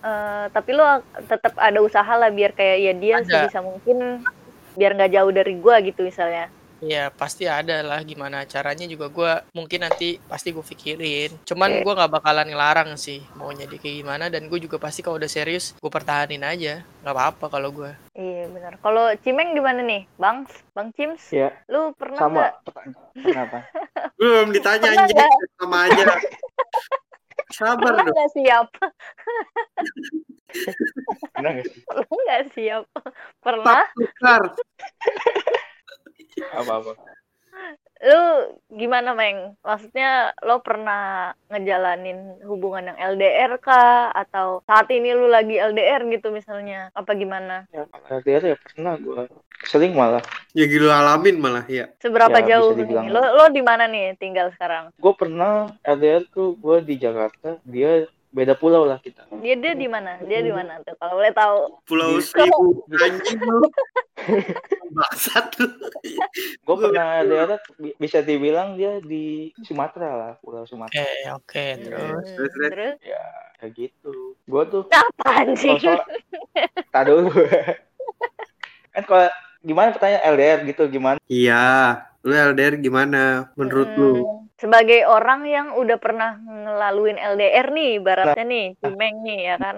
[0.07, 0.87] eh, tapi lo
[1.27, 3.27] tetap ada usaha lah biar kayak ya dia Ada.
[3.27, 4.23] sebisa mungkin
[4.79, 6.47] biar nggak jauh dari gua gitu misalnya.
[6.83, 11.31] Ya pasti ada lah gimana caranya juga gua mungkin nanti pasti gue pikirin.
[11.47, 15.15] Cuman gua nggak bakalan ngelarang sih maunya dia kayak gimana dan gue juga pasti kalau
[15.15, 16.83] udah serius gue pertahanin aja.
[16.99, 17.95] nggak apa-apa kalau gua.
[18.11, 18.75] Iya benar.
[18.79, 20.43] Kalau Cimeng gimana nih, Bang?
[20.71, 21.23] Bang Cims?
[21.31, 22.53] Ya, Lu pernah sama nggak?
[22.67, 23.23] pertanyaan.
[23.23, 23.57] Kenapa?
[24.19, 25.31] Belum ditanya nggak?
[25.55, 26.05] sama aja.
[27.53, 28.15] Sabar Pernah dong.
[28.17, 28.67] nggak siap?
[31.33, 31.51] Pernah
[32.09, 32.83] nggak siap?
[33.39, 33.83] Pernah?
[33.93, 34.41] Tukar.
[36.51, 36.93] Apa-apa.
[38.03, 38.23] Lu
[38.67, 39.55] gimana, Meng?
[39.63, 44.11] Maksudnya lo pernah ngejalanin hubungan yang LDR kah?
[44.11, 46.91] Atau saat ini lu lagi LDR gitu misalnya?
[46.91, 47.63] Apa gimana?
[47.71, 49.31] Ya, LDR ya pernah gue.
[49.63, 50.19] Seling malah.
[50.51, 51.87] Ya gitu alamin malah ya.
[52.03, 53.07] Seberapa Ya, jauh dibilang.
[53.07, 54.91] Lo lo di mana nih tinggal sekarang?
[54.99, 57.55] Gue pernah LDR tuh gue di Jakarta.
[57.63, 59.29] Dia beda pulau lah kita.
[59.39, 60.17] Dia dia di mana?
[60.25, 60.97] Dia di mana tuh?
[60.97, 61.57] Kalau boleh tahu.
[61.85, 63.61] Pulau Seribu anjing lu.
[64.89, 65.69] Bangsat lu.
[66.65, 70.31] Gue pernah LDR bi- bisa dibilang dia di Sumatera lah.
[70.41, 70.97] Pulau Sumatera.
[70.97, 72.01] Oke oke terus.
[72.01, 72.71] Hmm, terus, terus.
[72.73, 73.25] terus Ya,
[73.61, 74.33] kayak gitu.
[74.49, 74.83] Gue tuh
[75.21, 76.01] kalau soal...
[76.89, 77.29] Tak dulu.
[78.97, 79.27] kan kalau
[79.61, 81.17] gimana pertanyaan LDR gitu gimana?
[81.29, 84.13] Iya, lu LDR gimana menurut lu?
[84.57, 89.77] Sebagai orang yang udah pernah ngelaluin LDR nih, ibaratnya nih, Cimeng nih ya kan.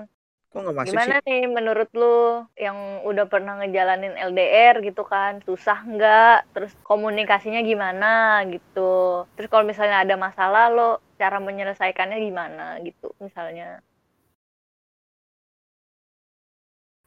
[0.55, 5.43] Kok masuk Gimana nih menurut lu yang udah pernah ngejalanin LDR gitu kan?
[5.43, 6.55] Susah nggak?
[6.55, 9.27] Terus komunikasinya gimana gitu?
[9.35, 13.83] Terus kalau misalnya ada masalah lo cara menyelesaikannya gimana gitu misalnya?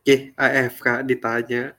[0.05, 1.73] Oke, AFK ditanya.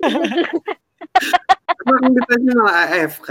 [1.84, 3.30] Emang ditanya malah AFK.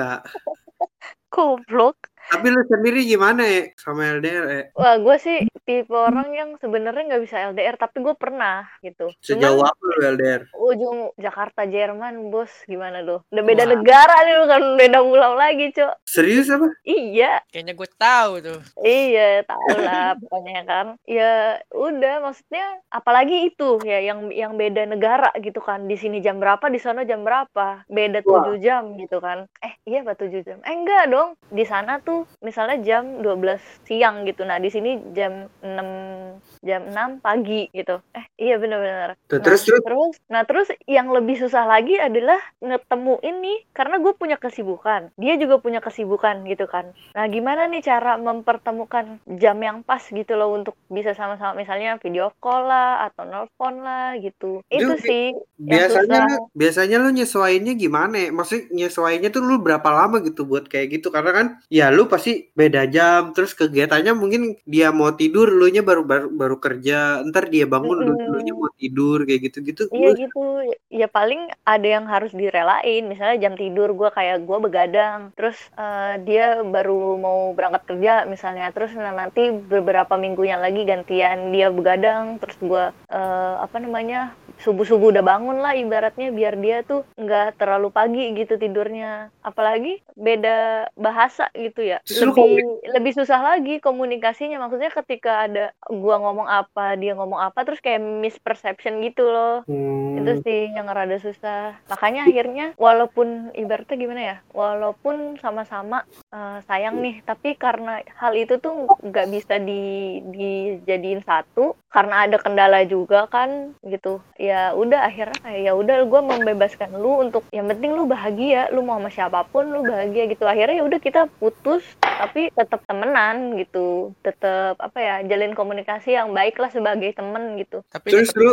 [1.31, 2.11] Goblok.
[2.31, 4.63] Tapi lu sendiri gimana ya sama LDR ya?
[4.79, 9.11] Wah, gue sih tipe orang yang sebenarnya nggak bisa LDR, tapi gue pernah gitu.
[9.19, 10.47] Sejauh apa lu LDR?
[10.55, 13.19] ujung Jakarta Jerman, bos, gimana tuh?
[13.29, 13.71] Udah beda Wah.
[13.75, 15.93] negara nih, bukan beda pulau lagi, cok.
[16.07, 16.71] Serius apa?
[16.87, 18.59] Iya, Kayaknya gue tahu tuh.
[18.79, 20.85] iya, tau lah pokoknya kan.
[21.03, 25.83] Ya udah, maksudnya apalagi itu ya yang yang beda negara gitu kan.
[25.83, 27.83] Di sini jam berapa, di sana jam berapa?
[27.91, 28.23] Beda.
[28.23, 29.49] 7 jam gitu kan.
[29.59, 30.63] Eh, iya apa 7 jam?
[30.63, 31.35] Eh enggak dong.
[31.51, 34.43] Di sana tuh misalnya jam 12 siang gitu.
[34.43, 37.99] Nah, di sini jam 6 jam 6 pagi gitu.
[38.13, 39.17] Eh, iya bener-bener.
[39.27, 44.13] Tuh, terus terus Terus, nah terus yang lebih susah lagi adalah ngetemu ini karena gue
[44.13, 46.93] punya kesibukan, dia juga punya kesibukan gitu kan.
[47.13, 52.31] Nah gimana nih cara mempertemukan jam yang pas gitu loh untuk bisa sama-sama misalnya video
[52.39, 54.63] call lah atau nelfon lah gitu.
[54.69, 55.23] Itu Itu sih
[55.60, 56.29] biasanya susah.
[56.29, 58.29] lu biasanya lu nyesuainya gimana ya?
[58.31, 61.10] Maksudnya nyesuainya tuh lu berapa lama gitu buat kayak gitu?
[61.12, 65.83] Karena kan ya lu pasti beda jam, terus kegiatannya mungkin dia mau tidur, lu nya
[65.83, 68.31] baru baru baru kerja, ntar dia bangun lu Mm-mm.
[68.31, 69.89] lu nya mau tidur kayak gitu-gitu.
[69.91, 70.43] Iya Lu- gitu,
[70.89, 73.03] ya paling ada yang harus direlain.
[73.09, 78.71] Misalnya jam tidur gue kayak gue begadang, terus eh, dia baru mau berangkat kerja misalnya,
[78.71, 84.86] terus nah, nanti beberapa minggunya lagi gantian dia begadang, terus gue eh, apa namanya subuh
[84.86, 89.34] subuh udah bangun lah ibaratnya biar dia tuh nggak terlalu pagi gitu tidurnya.
[89.41, 94.62] Apalagi beda bahasa gitu ya, Justru lebih lebih susah lagi komunikasinya.
[94.62, 100.19] Maksudnya ketika ada gua ngomong apa, dia ngomong apa, terus kayak misperception gitu loh Hmm.
[100.19, 107.00] itu sih yang rada susah makanya akhirnya walaupun ibaratnya gimana ya walaupun sama-sama eh, sayang
[107.00, 109.82] nih tapi karena hal itu tuh nggak bisa di
[110.26, 116.21] dijadiin satu karena ada kendala juga kan gitu ya udah akhirnya kayak ya udah gue
[116.23, 120.43] membebaskan lu untuk yang penting lu bahagia lu mau sama siapa pun lu bahagia gitu
[120.43, 123.87] akhirnya ya udah kita putus tapi tetap temenan gitu
[124.19, 128.51] tetap apa ya jalin komunikasi yang baik lah sebagai temen gitu Tapi Terus lu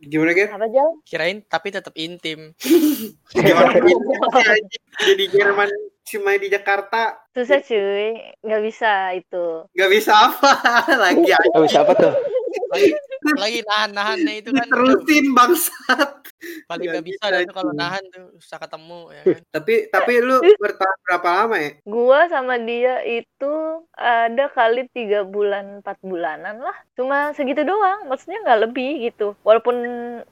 [0.00, 0.48] gimana kan?
[0.54, 0.88] apa Jal?
[1.04, 2.52] kirain tapi tetap intim.
[5.00, 5.70] Jadi Jerman
[6.04, 9.66] cuma di Jakarta Susah cuy, nggak bisa itu.
[9.72, 10.52] nggak bisa apa
[11.04, 12.12] lagi aja Oh, siapa tuh?
[12.72, 12.90] Lagi
[13.38, 14.66] lagi nahan-nahannya itu kan.
[14.68, 16.10] terusin bangsat
[16.70, 20.36] paling Nggak nggak bisa tuh kalau nahan tuh susah ketemu ya kan Tapi tapi lu
[20.58, 21.70] bertahan berapa lama ya?
[21.86, 23.54] Gua sama dia itu
[23.94, 26.76] ada kali tiga bulan empat bulanan lah.
[26.98, 28.10] Cuma segitu doang.
[28.10, 29.38] Maksudnya nggak lebih gitu.
[29.46, 29.76] Walaupun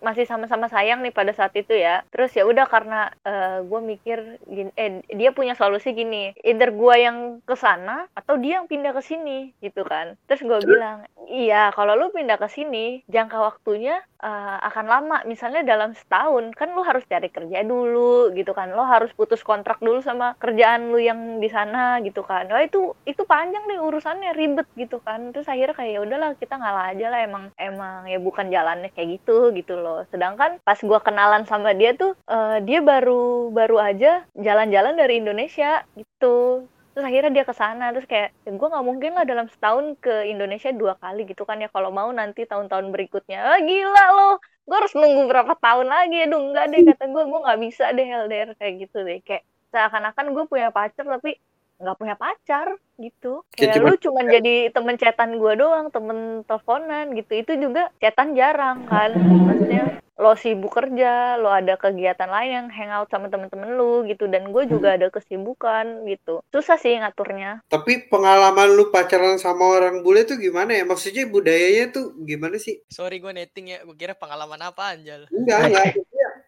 [0.03, 2.03] masih sama-sama sayang nih pada saat itu ya.
[2.11, 3.15] Terus ya udah karena
[3.63, 6.35] gue mikir gini, eh dia punya solusi gini.
[6.43, 10.19] Either gua yang ke sana atau dia yang pindah ke sini gitu kan.
[10.27, 15.17] Terus gue bilang, iya kalau lu pindah ke sini jangka waktunya eh, akan lama.
[15.29, 18.75] Misalnya dalam setahun kan lu harus cari kerja dulu gitu kan.
[18.75, 22.51] Lo harus putus kontrak dulu sama kerjaan lu yang di sana gitu kan.
[22.51, 25.31] Wah itu itu panjang deh urusannya ribet gitu kan.
[25.31, 29.23] Terus akhirnya kayak ya udahlah kita ngalah aja lah emang emang ya bukan jalannya kayak
[29.23, 30.05] gitu gitu loh.
[30.11, 35.87] Sedangkan pas gua kenalan sama dia tuh eh, dia baru baru aja jalan-jalan dari Indonesia
[35.95, 36.67] gitu.
[36.93, 40.29] Terus akhirnya dia ke sana terus kayak ya gue nggak mungkin lah dalam setahun ke
[40.29, 43.41] Indonesia dua kali gitu kan ya kalau mau nanti tahun-tahun berikutnya.
[43.41, 46.29] Ah, gila loh gue harus nunggu berapa tahun lagi.
[46.29, 49.19] Aduh enggak deh kata gue gue nggak bisa deh LDR kayak gitu deh.
[49.25, 51.41] Kayak seakan-akan gue punya pacar tapi
[51.83, 53.43] nggak punya pacar gitu.
[53.57, 57.33] Kayak kayak cuma- lu cuman jadi temen chatan gue doang temen teleponan gitu.
[57.41, 63.11] Itu juga chatan jarang kan maksudnya lo sibuk kerja lo ada kegiatan lain yang hangout
[63.11, 66.47] sama temen-temen lu gitu dan gue juga ada kesibukan gitu.
[66.55, 67.67] Susah sih ngaturnya.
[67.67, 70.87] Tapi pengalaman lu pacaran sama orang bule tuh gimana ya?
[70.87, 72.79] Maksudnya budayanya tuh gimana sih?
[72.87, 73.79] sorry gue netting ya.
[73.83, 75.27] Gue kira pengalaman apa anjal?
[75.35, 75.87] Enggak, enggak.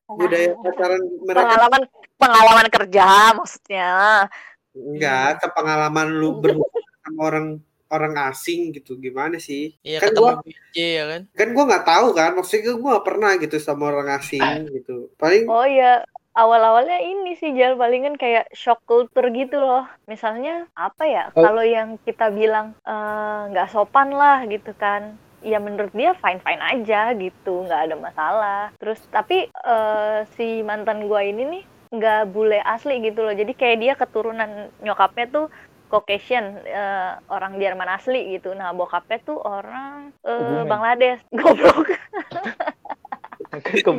[0.06, 1.82] Budaya pacaran mereka pengalaman
[2.14, 3.90] pengalaman kerja maksudnya.
[4.74, 7.46] Enggak ke pengalaman lu berhubungan sama orang
[7.92, 9.76] orang asing gitu gimana sih?
[9.82, 13.30] iya Kan gua- BJ ya kan Kan gua nggak tahu kan, maksudnya gua nggak pernah
[13.36, 15.10] gitu sama orang asing gitu.
[15.16, 19.84] Paling Oh iya, awal-awalnya ini sih Jal palingan kayak shock culture gitu loh.
[20.06, 21.24] Misalnya apa ya?
[21.34, 21.42] Oh.
[21.42, 25.14] Kalau yang kita bilang eh, nggak sopan lah gitu kan.
[25.44, 28.62] Ya menurut dia fine fine aja gitu, nggak ada masalah.
[28.80, 31.62] Terus tapi eh, si mantan gua ini nih
[31.94, 33.30] nggak bule asli gitu loh.
[33.30, 34.50] Jadi kayak dia keturunan
[34.82, 35.46] nyokapnya tuh
[35.86, 38.52] Caucasian, eh, orang Jerman asli gitu.
[38.52, 40.66] Nah bokapnya tuh orang eh, Kebumen.
[40.66, 41.88] Bangladesh, goblok.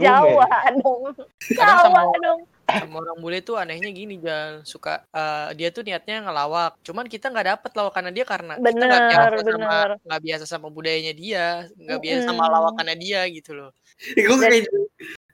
[0.01, 1.15] Jawa dong,
[1.47, 2.41] Jawa sama- dong.
[2.65, 7.29] sama orang bule tuh anehnya gini Jal suka eh, dia tuh niatnya ngelawak cuman kita
[7.29, 9.89] nggak dapet lawakannya dia karena kita nggak Bener, biasa sama bener.
[10.01, 12.55] nggak biasa sama budayanya dia nggak biasa sama Mm-mm.
[12.57, 13.69] lawakannya dia gitu loh
[14.17, 14.65] gue kayak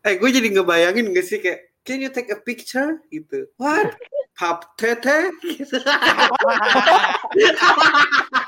[0.04, 3.50] eh gue jadi ngebayangin gak sih kayak can you take a picture gitu.
[3.58, 3.96] What?
[4.42, 5.78] Pap tete gitu.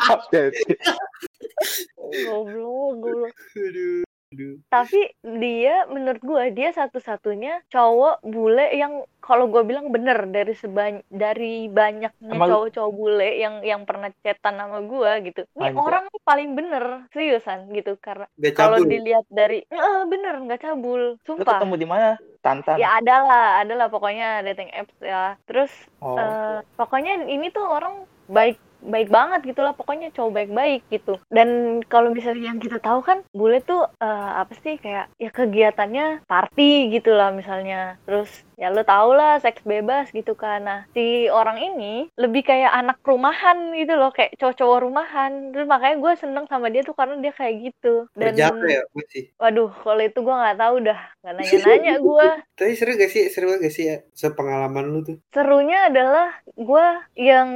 [0.10, 0.58] Update.
[2.26, 3.38] Goblok, goblok.
[3.54, 4.02] Aduh.
[4.34, 4.58] Aduh.
[4.68, 5.00] Tapi
[5.40, 11.72] dia menurut gue dia satu-satunya cowok bule yang kalau gue bilang bener dari sebanyak dari
[11.72, 15.42] banyaknya cowok-cowok bule yang yang pernah chatan sama gue gitu.
[15.56, 15.80] Ini Anjay.
[15.80, 21.62] orang paling bener seriusan gitu karena kalau dilihat dari eh bener nggak cabul, Lu sumpah.
[21.62, 22.10] ketemu di mana?
[22.44, 22.76] Tantan.
[22.76, 25.40] Ya ada lah, ada lah pokoknya dating apps ya.
[25.48, 25.72] Terus
[26.04, 26.20] Oh.
[26.20, 31.18] Eh, pokoknya ini tuh orang baik baik banget gitu lah pokoknya cowok baik-baik gitu.
[31.32, 36.28] Dan kalau misalnya yang kita tahu kan bule tuh eh, apa sih kayak ya kegiatannya
[36.28, 37.98] party gitu lah misalnya.
[38.04, 40.64] Terus ya lo tau lah seks bebas gitu kan.
[40.64, 45.32] Nah si orang ini lebih kayak anak rumahan gitu loh kayak cowok-cowok rumahan.
[45.52, 48.08] Terus makanya gue seneng sama dia tuh karena dia kayak gitu.
[48.14, 48.52] Dan ya
[49.40, 51.02] waduh kalau itu gue nggak tahu dah.
[51.24, 53.24] Nggak nanya-nanya gue Tapi seru gak sih?
[53.34, 53.98] Seru gak sih ya?
[54.14, 55.18] Sepengalaman lu tuh.
[55.34, 56.88] serunya adalah gue
[57.18, 57.50] yang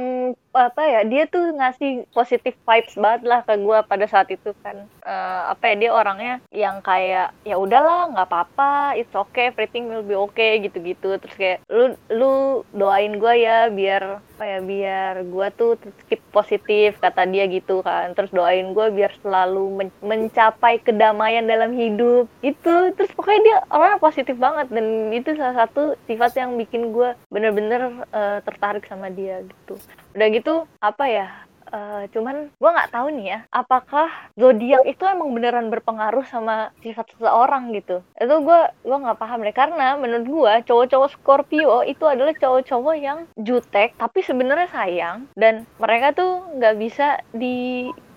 [0.50, 4.88] apa ya dia tuh ngasih positive vibes banget lah ke gue pada saat itu kan.
[5.06, 10.04] Eh, apa ya dia orangnya yang kayak ya udahlah nggak apa-apa it's okay everything will
[10.04, 10.58] be okay
[10.88, 12.34] gitu-gitu terus kayak lu lu
[12.72, 15.70] doain gue ya biar apa ya biar gue tuh
[16.06, 18.14] keep positif kata dia gitu kan.
[18.14, 22.94] Terus doain gue biar selalu men- mencapai kedamaian dalam hidup gitu.
[22.94, 28.06] Terus pokoknya dia orangnya positif banget dan itu salah satu sifat yang bikin gue bener-bener
[28.14, 29.74] eh, tertarik sama dia gitu.
[30.14, 35.30] Udah gitu apa ya eh, cuman gue nggak tahu nih ya apakah zodiak itu emang
[35.32, 38.00] beneran berpengaruh sama sifat seseorang gitu?
[38.16, 43.18] Itu gue gua nggak paham deh karena menurut gue cowok-cowok Scorpio itu adalah cowok-cowok yang
[43.36, 47.20] jutek tapi sebenarnya sayang dan mereka tuh nggak bisa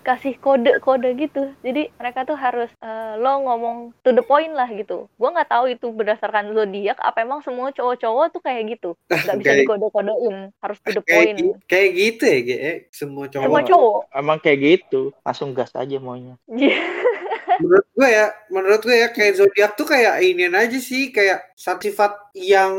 [0.02, 5.06] dikasih kode-kode gitu jadi mereka tuh harus eh, lo ngomong to the point lah gitu
[5.08, 9.46] gue nggak tahu itu berdasarkan zodiak apa emang semua cowok-cowok tuh kayak gitu nggak bisa
[9.48, 12.56] Kayak- dikode-kodein harus to the Kayak, point gi- kayak gitu ya, Ge?
[12.58, 13.44] Eh, Semua cowok.
[13.44, 15.00] semua cowok Emang kayak gitu.
[15.22, 16.34] Langsung gas aja maunya.
[17.62, 21.88] menurut gue ya menurut gue ya kayak zodiak tuh kayak inian aja sih kayak satu
[21.88, 22.72] sifat yang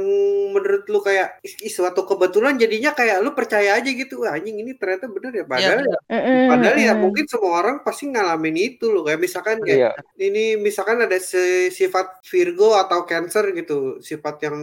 [0.50, 5.06] menurut lu kayak suatu kebetulan jadinya kayak lu percaya aja gitu Wah, anjing ini ternyata
[5.06, 5.90] bener ya padahal bener.
[5.90, 9.92] ya, Mm-mm, padahal ya mungkin semua orang pasti ngalamin itu loh kayak misalkan kayak Iya.
[10.20, 14.58] ini misalkan ada si- sifat Virgo atau Cancer gitu sifat yang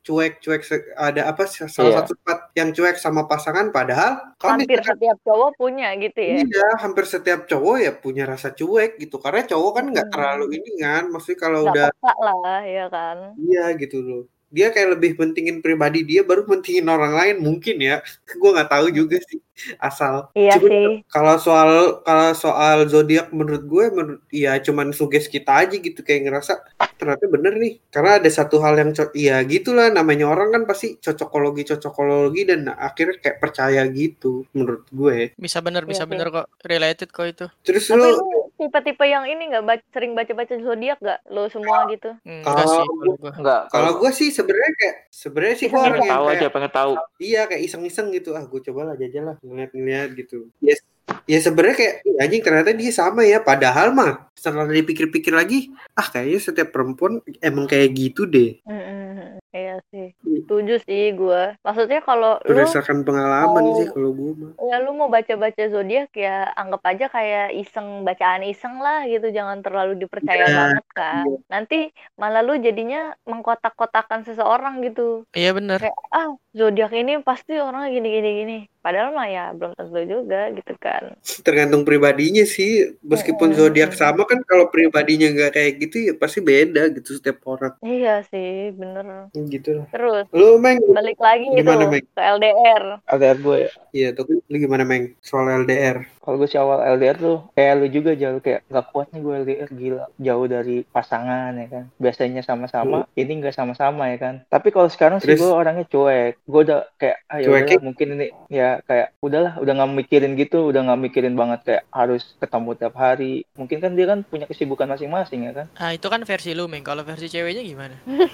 [0.00, 1.96] cuek cuek se- ada apa salah Iya.
[2.02, 6.34] satu sifat yang cuek sama pasangan padahal kalau hampir misalkan setiap cowok punya gitu ya
[6.42, 9.18] Iya, hampir setiap cowok ya punya rasa cuek gitu.
[9.18, 10.14] Karena cowok kan nggak Hmm.
[10.14, 14.22] terlalu ini kan, maksudnya kalau nggak udah lah ya kan iya gitu loh.
[14.46, 17.98] Dia kayak lebih pentingin pribadi dia baru pentingin orang lain mungkin ya.
[18.40, 19.42] Gue nggak tahu juga sih
[19.80, 20.30] asal.
[20.38, 21.70] iya Cuma sih kalau soal
[22.06, 26.88] kalau soal zodiak menurut gue menurut ya cuman suges kita aja gitu kayak ngerasa "Ah,
[26.94, 27.82] ternyata bener nih.
[27.90, 32.70] Karena ada satu hal yang co- ya gitulah namanya orang kan pasti cocokologi cocokologi dan
[32.70, 35.34] akhirnya kayak percaya gitu menurut gue.
[35.36, 36.10] Bisa bener, bisa Iya sih.
[36.14, 36.46] bener kok.
[36.62, 37.46] Related kok itu.
[37.66, 41.84] Terus tapi lu lu tipe-tipe yang ini nggak baca, sering baca-baca zodiak nggak lo semua
[41.92, 43.32] gitu Enggak sih Kalau.
[43.36, 43.62] Enggak.
[43.68, 46.92] Kalau gue sih sebenarnya kayak sebenarnya sih gue orang yang tahu kayak aja, pengen tahu.
[47.20, 50.48] iya kayak iseng-iseng gitu ah gue coba lah jajal lah ngeliat-ngeliat gitu.
[50.58, 50.80] Yes.
[51.26, 56.02] Ya sebenarnya kayak "Ih, anjing ternyata dia sama ya padahal mah setelah dipikir-pikir lagi ah
[56.02, 59.35] kayaknya setiap perempuan emang kayak gitu deh Mm-mm.
[59.56, 60.12] Iya sih.
[60.18, 60.38] Iya.
[60.44, 64.52] setuju sih gue maksudnya kalau lu berdasarkan pengalaman mau- sih kalau gue mah.
[64.60, 69.26] ya lu mau baca-baca zodiak ya anggap aja kayak iseng bacaan iseng lah gitu.
[69.28, 71.78] Jangan terlalu dipercaya Iya, banget kan nanti
[72.14, 75.24] malah lu jadinya mengkotak-kotakan seseorang gitu.
[75.32, 75.80] Iya bener.
[75.80, 80.48] kayak ah zodiak ini pasti orangnya gini gini gini padahal mah ya belum tentu juga
[80.56, 81.12] gitu kan
[81.44, 83.60] Tergantung pribadinya sih meskipun Mm-mm.
[83.60, 88.24] zodiak sama kan kalau pribadinya nggak kayak gitu ya pasti beda gitu setiap orang iya
[88.32, 89.86] sih bener gitu lah.
[89.92, 92.08] terus Lu Meng balik lagi gitu Gimana, Meg?
[92.08, 93.70] ke LDR LDR gue ya.
[93.92, 96.15] Iya tuh lu gimana Meng soal LDR?
[96.26, 99.34] Kalau gue sih awal LDR tuh kayak lu juga jauh kayak gak kuat nih gue
[99.46, 101.84] LDR gila jauh dari pasangan ya kan.
[102.02, 104.34] Biasanya sama-sama, ini nggak sama-sama ya kan.
[104.50, 106.42] Tapi kalau sekarang sih gue orangnya cuek.
[106.42, 110.66] Gue udah kayak ah ya udahlah, mungkin ini ya kayak udahlah udah nggak mikirin gitu,
[110.66, 113.46] udah nggak mikirin banget kayak harus ketemu tiap hari.
[113.54, 115.66] Mungkin kan dia kan punya kesibukan masing-masing ya kan.
[115.78, 116.82] Ah itu kan versi lu, Meng.
[116.82, 117.94] Kalau versi ceweknya gimana?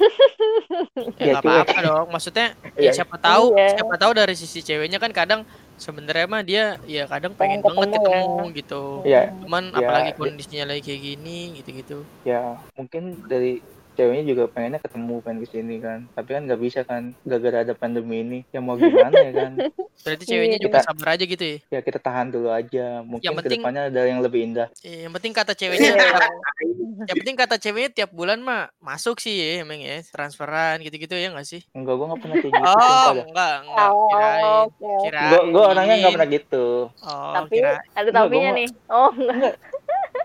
[1.20, 2.07] Ya, ya nggak apa-apa dong.
[2.12, 2.46] Maksudnya
[2.81, 2.92] ya Iya.
[3.02, 3.76] siapa tahu, Iya.
[3.76, 5.40] siapa tahu dari sisi ceweknya kan kadang
[5.83, 8.23] sebenarnya mah dia ya kadang Pengen pengen, banget ketemu ya.
[8.23, 8.83] ketemu gitu.
[9.03, 9.23] Iya.
[9.42, 11.99] Cuman Ya, apalagi dia- kondisinya lagi kayak gini gitu-gitu.
[12.23, 12.42] Ya
[12.73, 13.59] mungkin dari
[13.92, 15.98] ceweknya juga pengennya ketemu pengen ke sini kan.
[16.11, 18.38] Tapi kan nggak bisa kan gara-gara ada pandemi ini.
[18.48, 19.52] Ya mau gimana ya kan.
[20.05, 20.64] Berarti ceweknya Iya.
[20.64, 21.57] juga sabar aja gitu ya.
[21.68, 25.05] ya kita tahan dulu aja mungkin Yang penting- ke depannya ada yang lebih indah Eh,
[25.05, 25.94] Yang penting kata ceweknya Iya.
[25.94, 26.33] tiap,
[27.09, 31.31] yang penting kata ceweknya tiap bulan mah masuk sih ya emang ya transferan gitu-gitu ya
[31.31, 31.62] nggak sih?
[31.72, 34.90] enggak gue nggak pernah kayak gitu Oh enggak enggak Oh, kirain oke.
[35.02, 35.28] kirain.
[35.28, 36.66] gue gue orangnya nggak pernah gitu
[36.98, 39.52] Oh tapi kira ada Enggak, tapinya nih oh enggak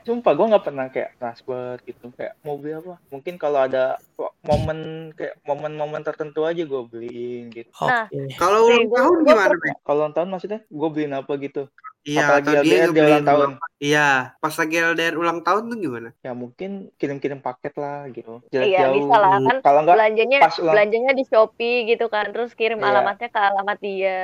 [0.08, 2.96] sumpah gue nggak pernah kayak transfer gitu kayak mau beli apa.
[3.12, 4.00] Mungkin kalau ada
[4.48, 7.84] momen kayak momen-momen tertentu aja gue beliin gitu.
[7.84, 8.08] Nah.
[8.40, 11.68] Kalau ulang tahun gimana kalau ulang tahun maksudnya gue beliin apa gitu
[12.08, 13.50] Iya apalagi atau dia LDR dia ulang tahun.
[13.78, 14.08] Iya,
[14.42, 16.10] pas lagi LDR ulang tahun tuh gimana?
[16.26, 18.42] ya mungkin kirim-kirim paket lah gitu.
[18.50, 18.96] Iya jarak jauh.
[18.98, 22.80] bisa lah kan kalau enggak belanjanya pas ulang- belanjanya di Shopee gitu kan terus kirim
[22.80, 22.88] Iya.
[22.90, 24.20] alamatnya ke alamat dia.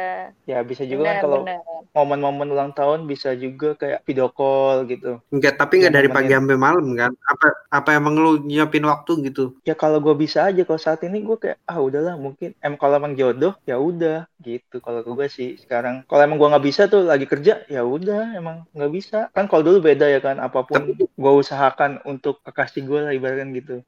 [0.50, 1.40] Ya bisa juga kan benar kalau
[1.94, 5.22] momen-momen ulang tahun bisa juga kayak video call gitu.
[5.30, 7.12] Enggak, tapi enggak dari pagi sampai malam kan?
[7.14, 9.60] Apa apa emang lu nyiapin waktu gitu?
[9.64, 12.98] ya kalau gue bisa aja kalau saat ini gue kayak ah udahlah mungkin em kalau
[12.98, 14.82] emang jodoh ya udah gitu.
[14.82, 16.04] Kalau gue sih sekarang.
[16.10, 19.66] Kalau emang gue nggak bisa tuh lagi kerja ya udah emang nggak bisa kan kalau
[19.66, 23.82] dulu beda ya kan apa pun gue usahakan untuk kekasih gue lah ibaratkan gitu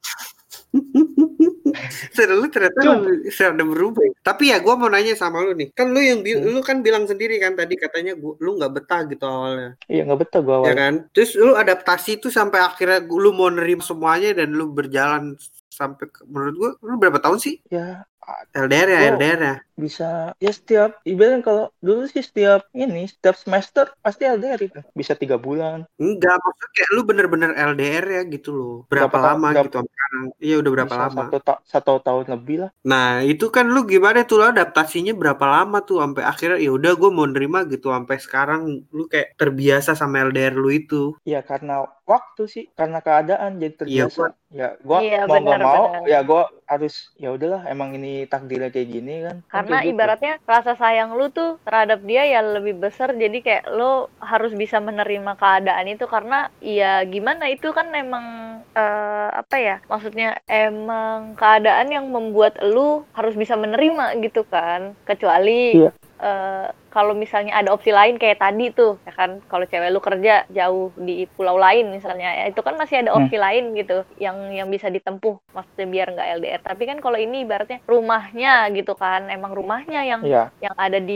[2.36, 3.04] lu ternyata Cum.
[3.04, 4.02] lu sudah berubah.
[4.04, 4.12] ya?
[4.24, 5.72] Tapi ya gua mau nanya sama lu nih.
[5.76, 6.56] Kan lu yang Hmm.
[6.56, 9.76] lu kan bilang sendiri kan tadi katanya gua, lu nggak betah gitu awalnya.
[9.88, 10.94] iya nggak betah gue awal Ya kan?
[11.12, 15.36] Terus lu adaptasi itu sampai akhirnya lu mau nerima semuanya dan lu berjalan
[15.68, 17.60] sampai ke- menurut gua lu berapa tahun sih?
[17.68, 18.08] ya
[18.54, 19.56] LDR ya, LDR ya.
[19.76, 20.10] bisa
[20.40, 25.36] ya setiap ibaratnya kalau dulu sih setiap ini setiap semester pasti LDR itu bisa tiga
[25.36, 28.76] bulan Enggak, maksudnya kayak lu bener-bener LDR ya gitu loh.
[28.88, 29.28] Berapa, Berapa tahun?
[29.36, 30.24] lama Berapa- gitu sekarang?
[30.40, 31.22] Iya udah berapa lama?
[31.28, 35.46] satu, ta- satu tahun lebih lah Nah itu kan lu gimana tuh lu adaptasinya berapa
[35.46, 39.92] lama tuh sampai akhirnya ya udah gue mau nerima gitu sampai sekarang lu kayak terbiasa
[39.92, 41.20] sama LDR lu itu.
[41.28, 44.22] Ya karena waktu sih, karena keadaan jadi Iya, terbiasa.
[44.56, 46.08] Ya gua Iya, mau nggak mau, benar.
[46.08, 49.38] ya gua harus ya udahlah emang ini takdirnya kayak gini kan.
[49.44, 49.90] Kan karena gitu.
[49.92, 54.80] ibaratnya rasa sayang lu tuh terhadap dia ya lebih besar jadi kayak lo harus bisa
[54.80, 58.26] menerima keadaan itu karena ya gimana itu kan emang
[58.72, 65.84] eh, apa ya maksudnya emang keadaan yang membuat lu harus bisa menerima gitu kan kecuali
[65.84, 65.92] Iya.
[66.22, 70.48] Eh, kalau misalnya ada opsi lain kayak tadi tuh ya kan kalau cewek lu kerja
[70.48, 73.20] jauh di pulau lain misalnya ya itu kan masih ada Hmm.
[73.20, 77.44] opsi lain gitu yang yang bisa ditempuh maksudnya biar nggak LDR tapi kan kalau ini
[77.44, 81.14] ibaratnya rumahnya gitu kan emang rumahnya yang Iya, yang ada di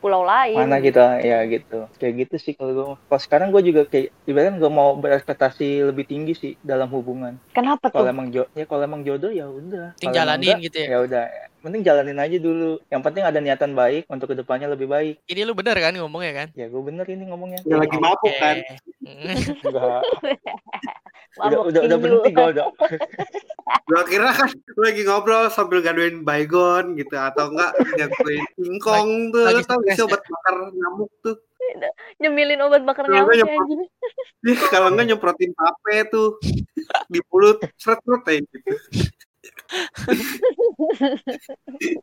[0.00, 1.74] pulau lain mana kita ya gitu.
[2.00, 2.84] Kayak gitu sih kalau gue.
[3.08, 7.34] Kalau sekarang gue juga kayak ibaratnya gue mau berekspektasi lebih tinggi sih dalam hubungan.
[7.56, 9.96] kenapa Kalau tuh emang jo ya kalau emang jodoh ya udah.
[10.00, 10.88] Ting Kalau emang jalanin enggak, gitu ya.
[10.92, 11.24] ya udah.
[11.66, 12.78] Penting jalanin aja dulu.
[12.86, 15.18] Yang penting ada niatan baik untuk ke depannya lebih baik.
[15.26, 16.48] Ini lu bener kan ngomongnya kan?
[16.54, 17.58] Ya gue bener ini ngomongnya.
[17.66, 18.38] Ya lagi mabuk Oke.
[18.38, 18.56] kan.
[19.66, 20.02] Enggak.
[21.42, 22.66] udah udah udah berhenti gue udah.
[23.90, 29.42] Gua kira kan lu lagi ngobrol sambil gaduin baygon gitu atau enggak gaduin singkong tuh.
[29.42, 30.06] lagi Lu tau gak sih ya?
[30.06, 31.36] obat bakar nyamuk tuh?
[32.22, 33.42] nyemilin obat bakar nyamuk ya.
[33.42, 36.38] Ih, kalau enggak nyemprotin tape tuh
[37.10, 38.70] di mulut seret-seret kayak gitu.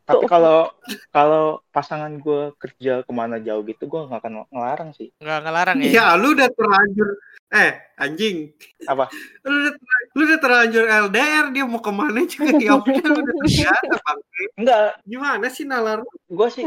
[0.08, 0.70] Tapi kalau
[1.10, 5.10] kalau pasangan gue kerja ke mana jauh gitu gue nggak akan ngelarang sih.
[5.18, 5.90] Nggak ngelarang ya.
[5.90, 7.08] Iya, lu udah terlanjur
[7.54, 7.70] eh
[8.00, 8.50] anjing.
[8.90, 9.06] Apa?
[9.46, 9.72] Lu udah
[10.14, 14.18] lu udah terlanjur LDR dia mau ke mana juga ya udah lu udah terbiasa bang.
[14.58, 16.02] Enggak, Gimana sih nalar?
[16.34, 16.64] gue sih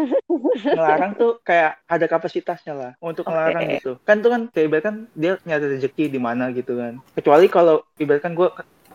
[0.64, 5.36] ngelarang tuh kayak ada kapasitasnya lah untuk ngelarang gitu kan tuh kan kayak ibaratkan dia
[5.44, 8.48] nyari rezeki di mana gitu kan kecuali kalau ibaratkan gue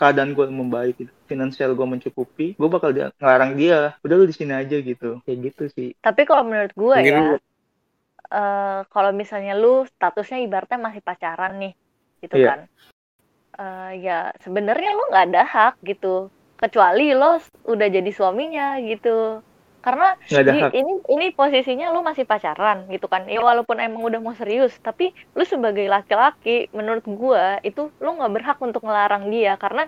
[0.03, 1.13] keadaan gue membaik gitu.
[1.31, 5.23] Finansial gue mencukupi gue bakal dia, ngelarang dia udah lu di sini aja gitu.
[5.23, 5.89] Kayak gitu sih.
[6.03, 7.43] Tapi kalau menurut gue ya lu-
[8.33, 11.73] eh kalau misalnya lu statusnya ibaratnya masih pacaran nih
[12.19, 12.49] gitu Iya.
[12.51, 12.61] kan.
[13.63, 16.27] Eh ya sebenarnya lu nggak ada hak gitu.
[16.59, 17.39] Kecuali lo
[17.71, 19.43] udah jadi suaminya gitu
[19.85, 20.05] karena
[20.53, 23.23] di- ini ini posisinya lu masih pacaran gitu kan.
[23.35, 25.05] Ya walaupun emang udah mau serius tapi
[25.37, 29.51] lu sebagai laki-laki menurut gua itu lu nggak berhak untuk ngelarang dia.
[29.63, 29.83] Karena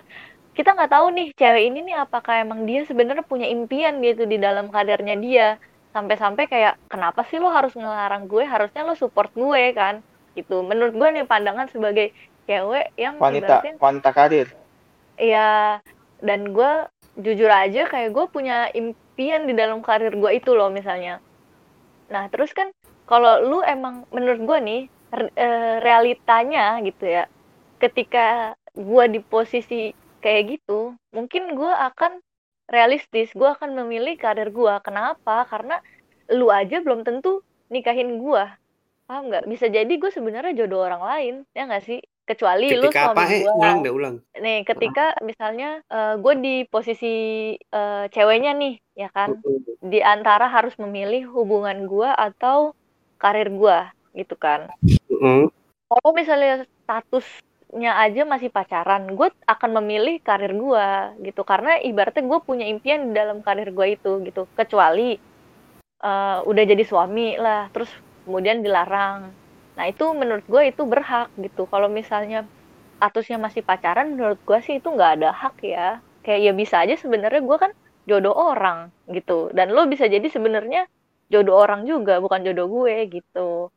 [0.57, 4.37] kita nggak tahu nih cewek ini nih apakah emang dia sebenarnya punya impian gitu di
[4.45, 5.47] dalam kadarnya dia.
[5.95, 8.43] Sampai-sampai kayak kenapa sih lo harus ngelarang gue?
[8.43, 10.03] Harusnya lo support gue kan?
[10.37, 10.53] Gitu.
[10.69, 12.11] Menurut gue nih pandangan sebagai
[12.47, 14.47] cewek yang wanita wanita karir.
[15.15, 15.79] Ya
[16.19, 16.71] dan gue
[17.15, 21.23] jujur aja kayak gue punya impian di dalam karir gue itu loh misalnya.
[22.11, 22.69] Nah terus kan
[23.07, 24.81] kalau lu emang menurut gue nih
[25.35, 27.25] eh, realitanya gitu ya
[27.79, 32.19] ketika gue di posisi kayak gitu mungkin gue akan
[32.65, 35.45] realistis gue akan memilih karir gue kenapa?
[35.47, 35.79] Karena
[36.33, 38.43] lu aja belum tentu nikahin gue
[39.05, 39.45] paham nggak?
[39.45, 43.23] Bisa jadi gue sebenarnya jodoh orang lain ya nggak sih kecuali lu Ketika apa?
[43.23, 44.15] suami Eh, ulang deh, ulang.
[44.35, 45.79] nih ketika misalnya
[46.17, 47.15] gue di posisi
[47.55, 49.37] eh, ceweknya nih ya kan?
[49.79, 52.73] Di antara harus memilih hubungan gue atau
[53.15, 53.77] karir gue
[54.17, 54.67] gitu kan?
[54.81, 55.47] Heeh.
[55.85, 60.87] kalau misalnya statusnya aja masih pacaran gue akan memilih karir gue
[61.23, 61.45] gitu.
[61.45, 64.49] Karena ibaratnya gue punya impian di dalam karir gue itu gitu.
[64.51, 65.13] Kecuali
[66.01, 67.93] eh, udah jadi suami lah terus
[68.25, 69.29] kemudian dilarang
[69.75, 71.67] nah itu menurut gue itu berhak gitu.
[71.67, 72.47] Kalau misalnya
[72.97, 75.99] statusnya masih pacaran menurut gue sih itu nggak ada hak ya.
[76.23, 77.71] Kayak ya bisa aja sebenarnya gue kan
[78.07, 79.51] jodoh orang gitu.
[79.51, 80.87] Dan lo bisa jadi sebenarnya
[81.29, 83.69] jodoh orang juga bukan jodoh gue gitu.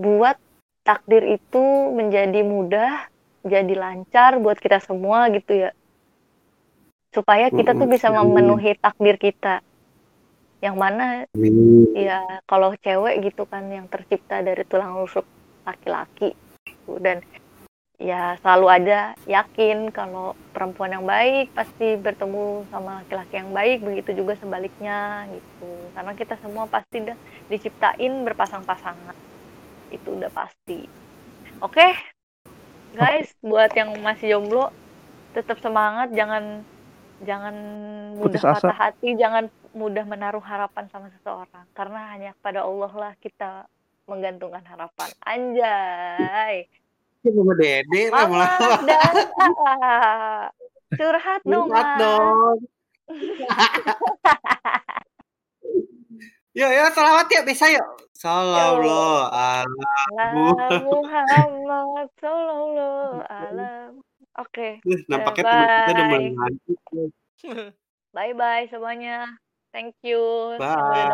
[0.00, 0.40] Buat
[0.82, 3.12] takdir itu menjadi mudah
[3.44, 5.70] jadi lancar buat kita semua gitu ya.
[7.12, 9.60] Supaya kita tuh bisa memenuhi takdir kita
[10.58, 11.86] yang mana Amin.
[11.94, 15.24] ya kalau cewek gitu kan yang tercipta dari tulang rusuk
[15.62, 16.34] laki-laki.
[16.98, 17.22] Dan
[17.98, 24.24] ya selalu ada yakin kalau perempuan yang baik pasti bertemu sama laki-laki yang baik begitu
[24.24, 25.70] juga sebaliknya gitu.
[25.94, 29.16] Karena kita semua pasti udah diciptain berpasang-pasangan.
[29.94, 30.88] Itu udah pasti.
[31.58, 31.94] Oke
[32.96, 34.72] guys buat yang masih jomblo
[35.36, 36.64] tetap semangat jangan
[37.26, 37.54] jangan
[38.14, 38.68] mudah Putus asa.
[38.68, 43.66] patah hati jangan mudah menaruh harapan sama seseorang karena hanya pada Allah lah kita
[44.06, 46.66] menggantungkan harapan anjay
[47.28, 48.76] Mama Dede Mama lama-lama.
[50.98, 52.56] curhat dong Curhat dong.
[56.58, 57.86] Yuk, yuk, selamat ya, bisa yuk.
[58.18, 58.82] Sallallahu
[59.30, 59.78] alaihi
[60.26, 63.22] Ala Muhammad sallallahu
[64.38, 65.50] Oke, Wih, nampaknya Bye.
[65.50, 66.78] teman kita udah mulai ngantuk.
[68.14, 69.26] bye bye semuanya.
[69.74, 71.12] Thank you Bye.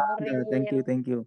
[0.52, 1.24] thank you thank you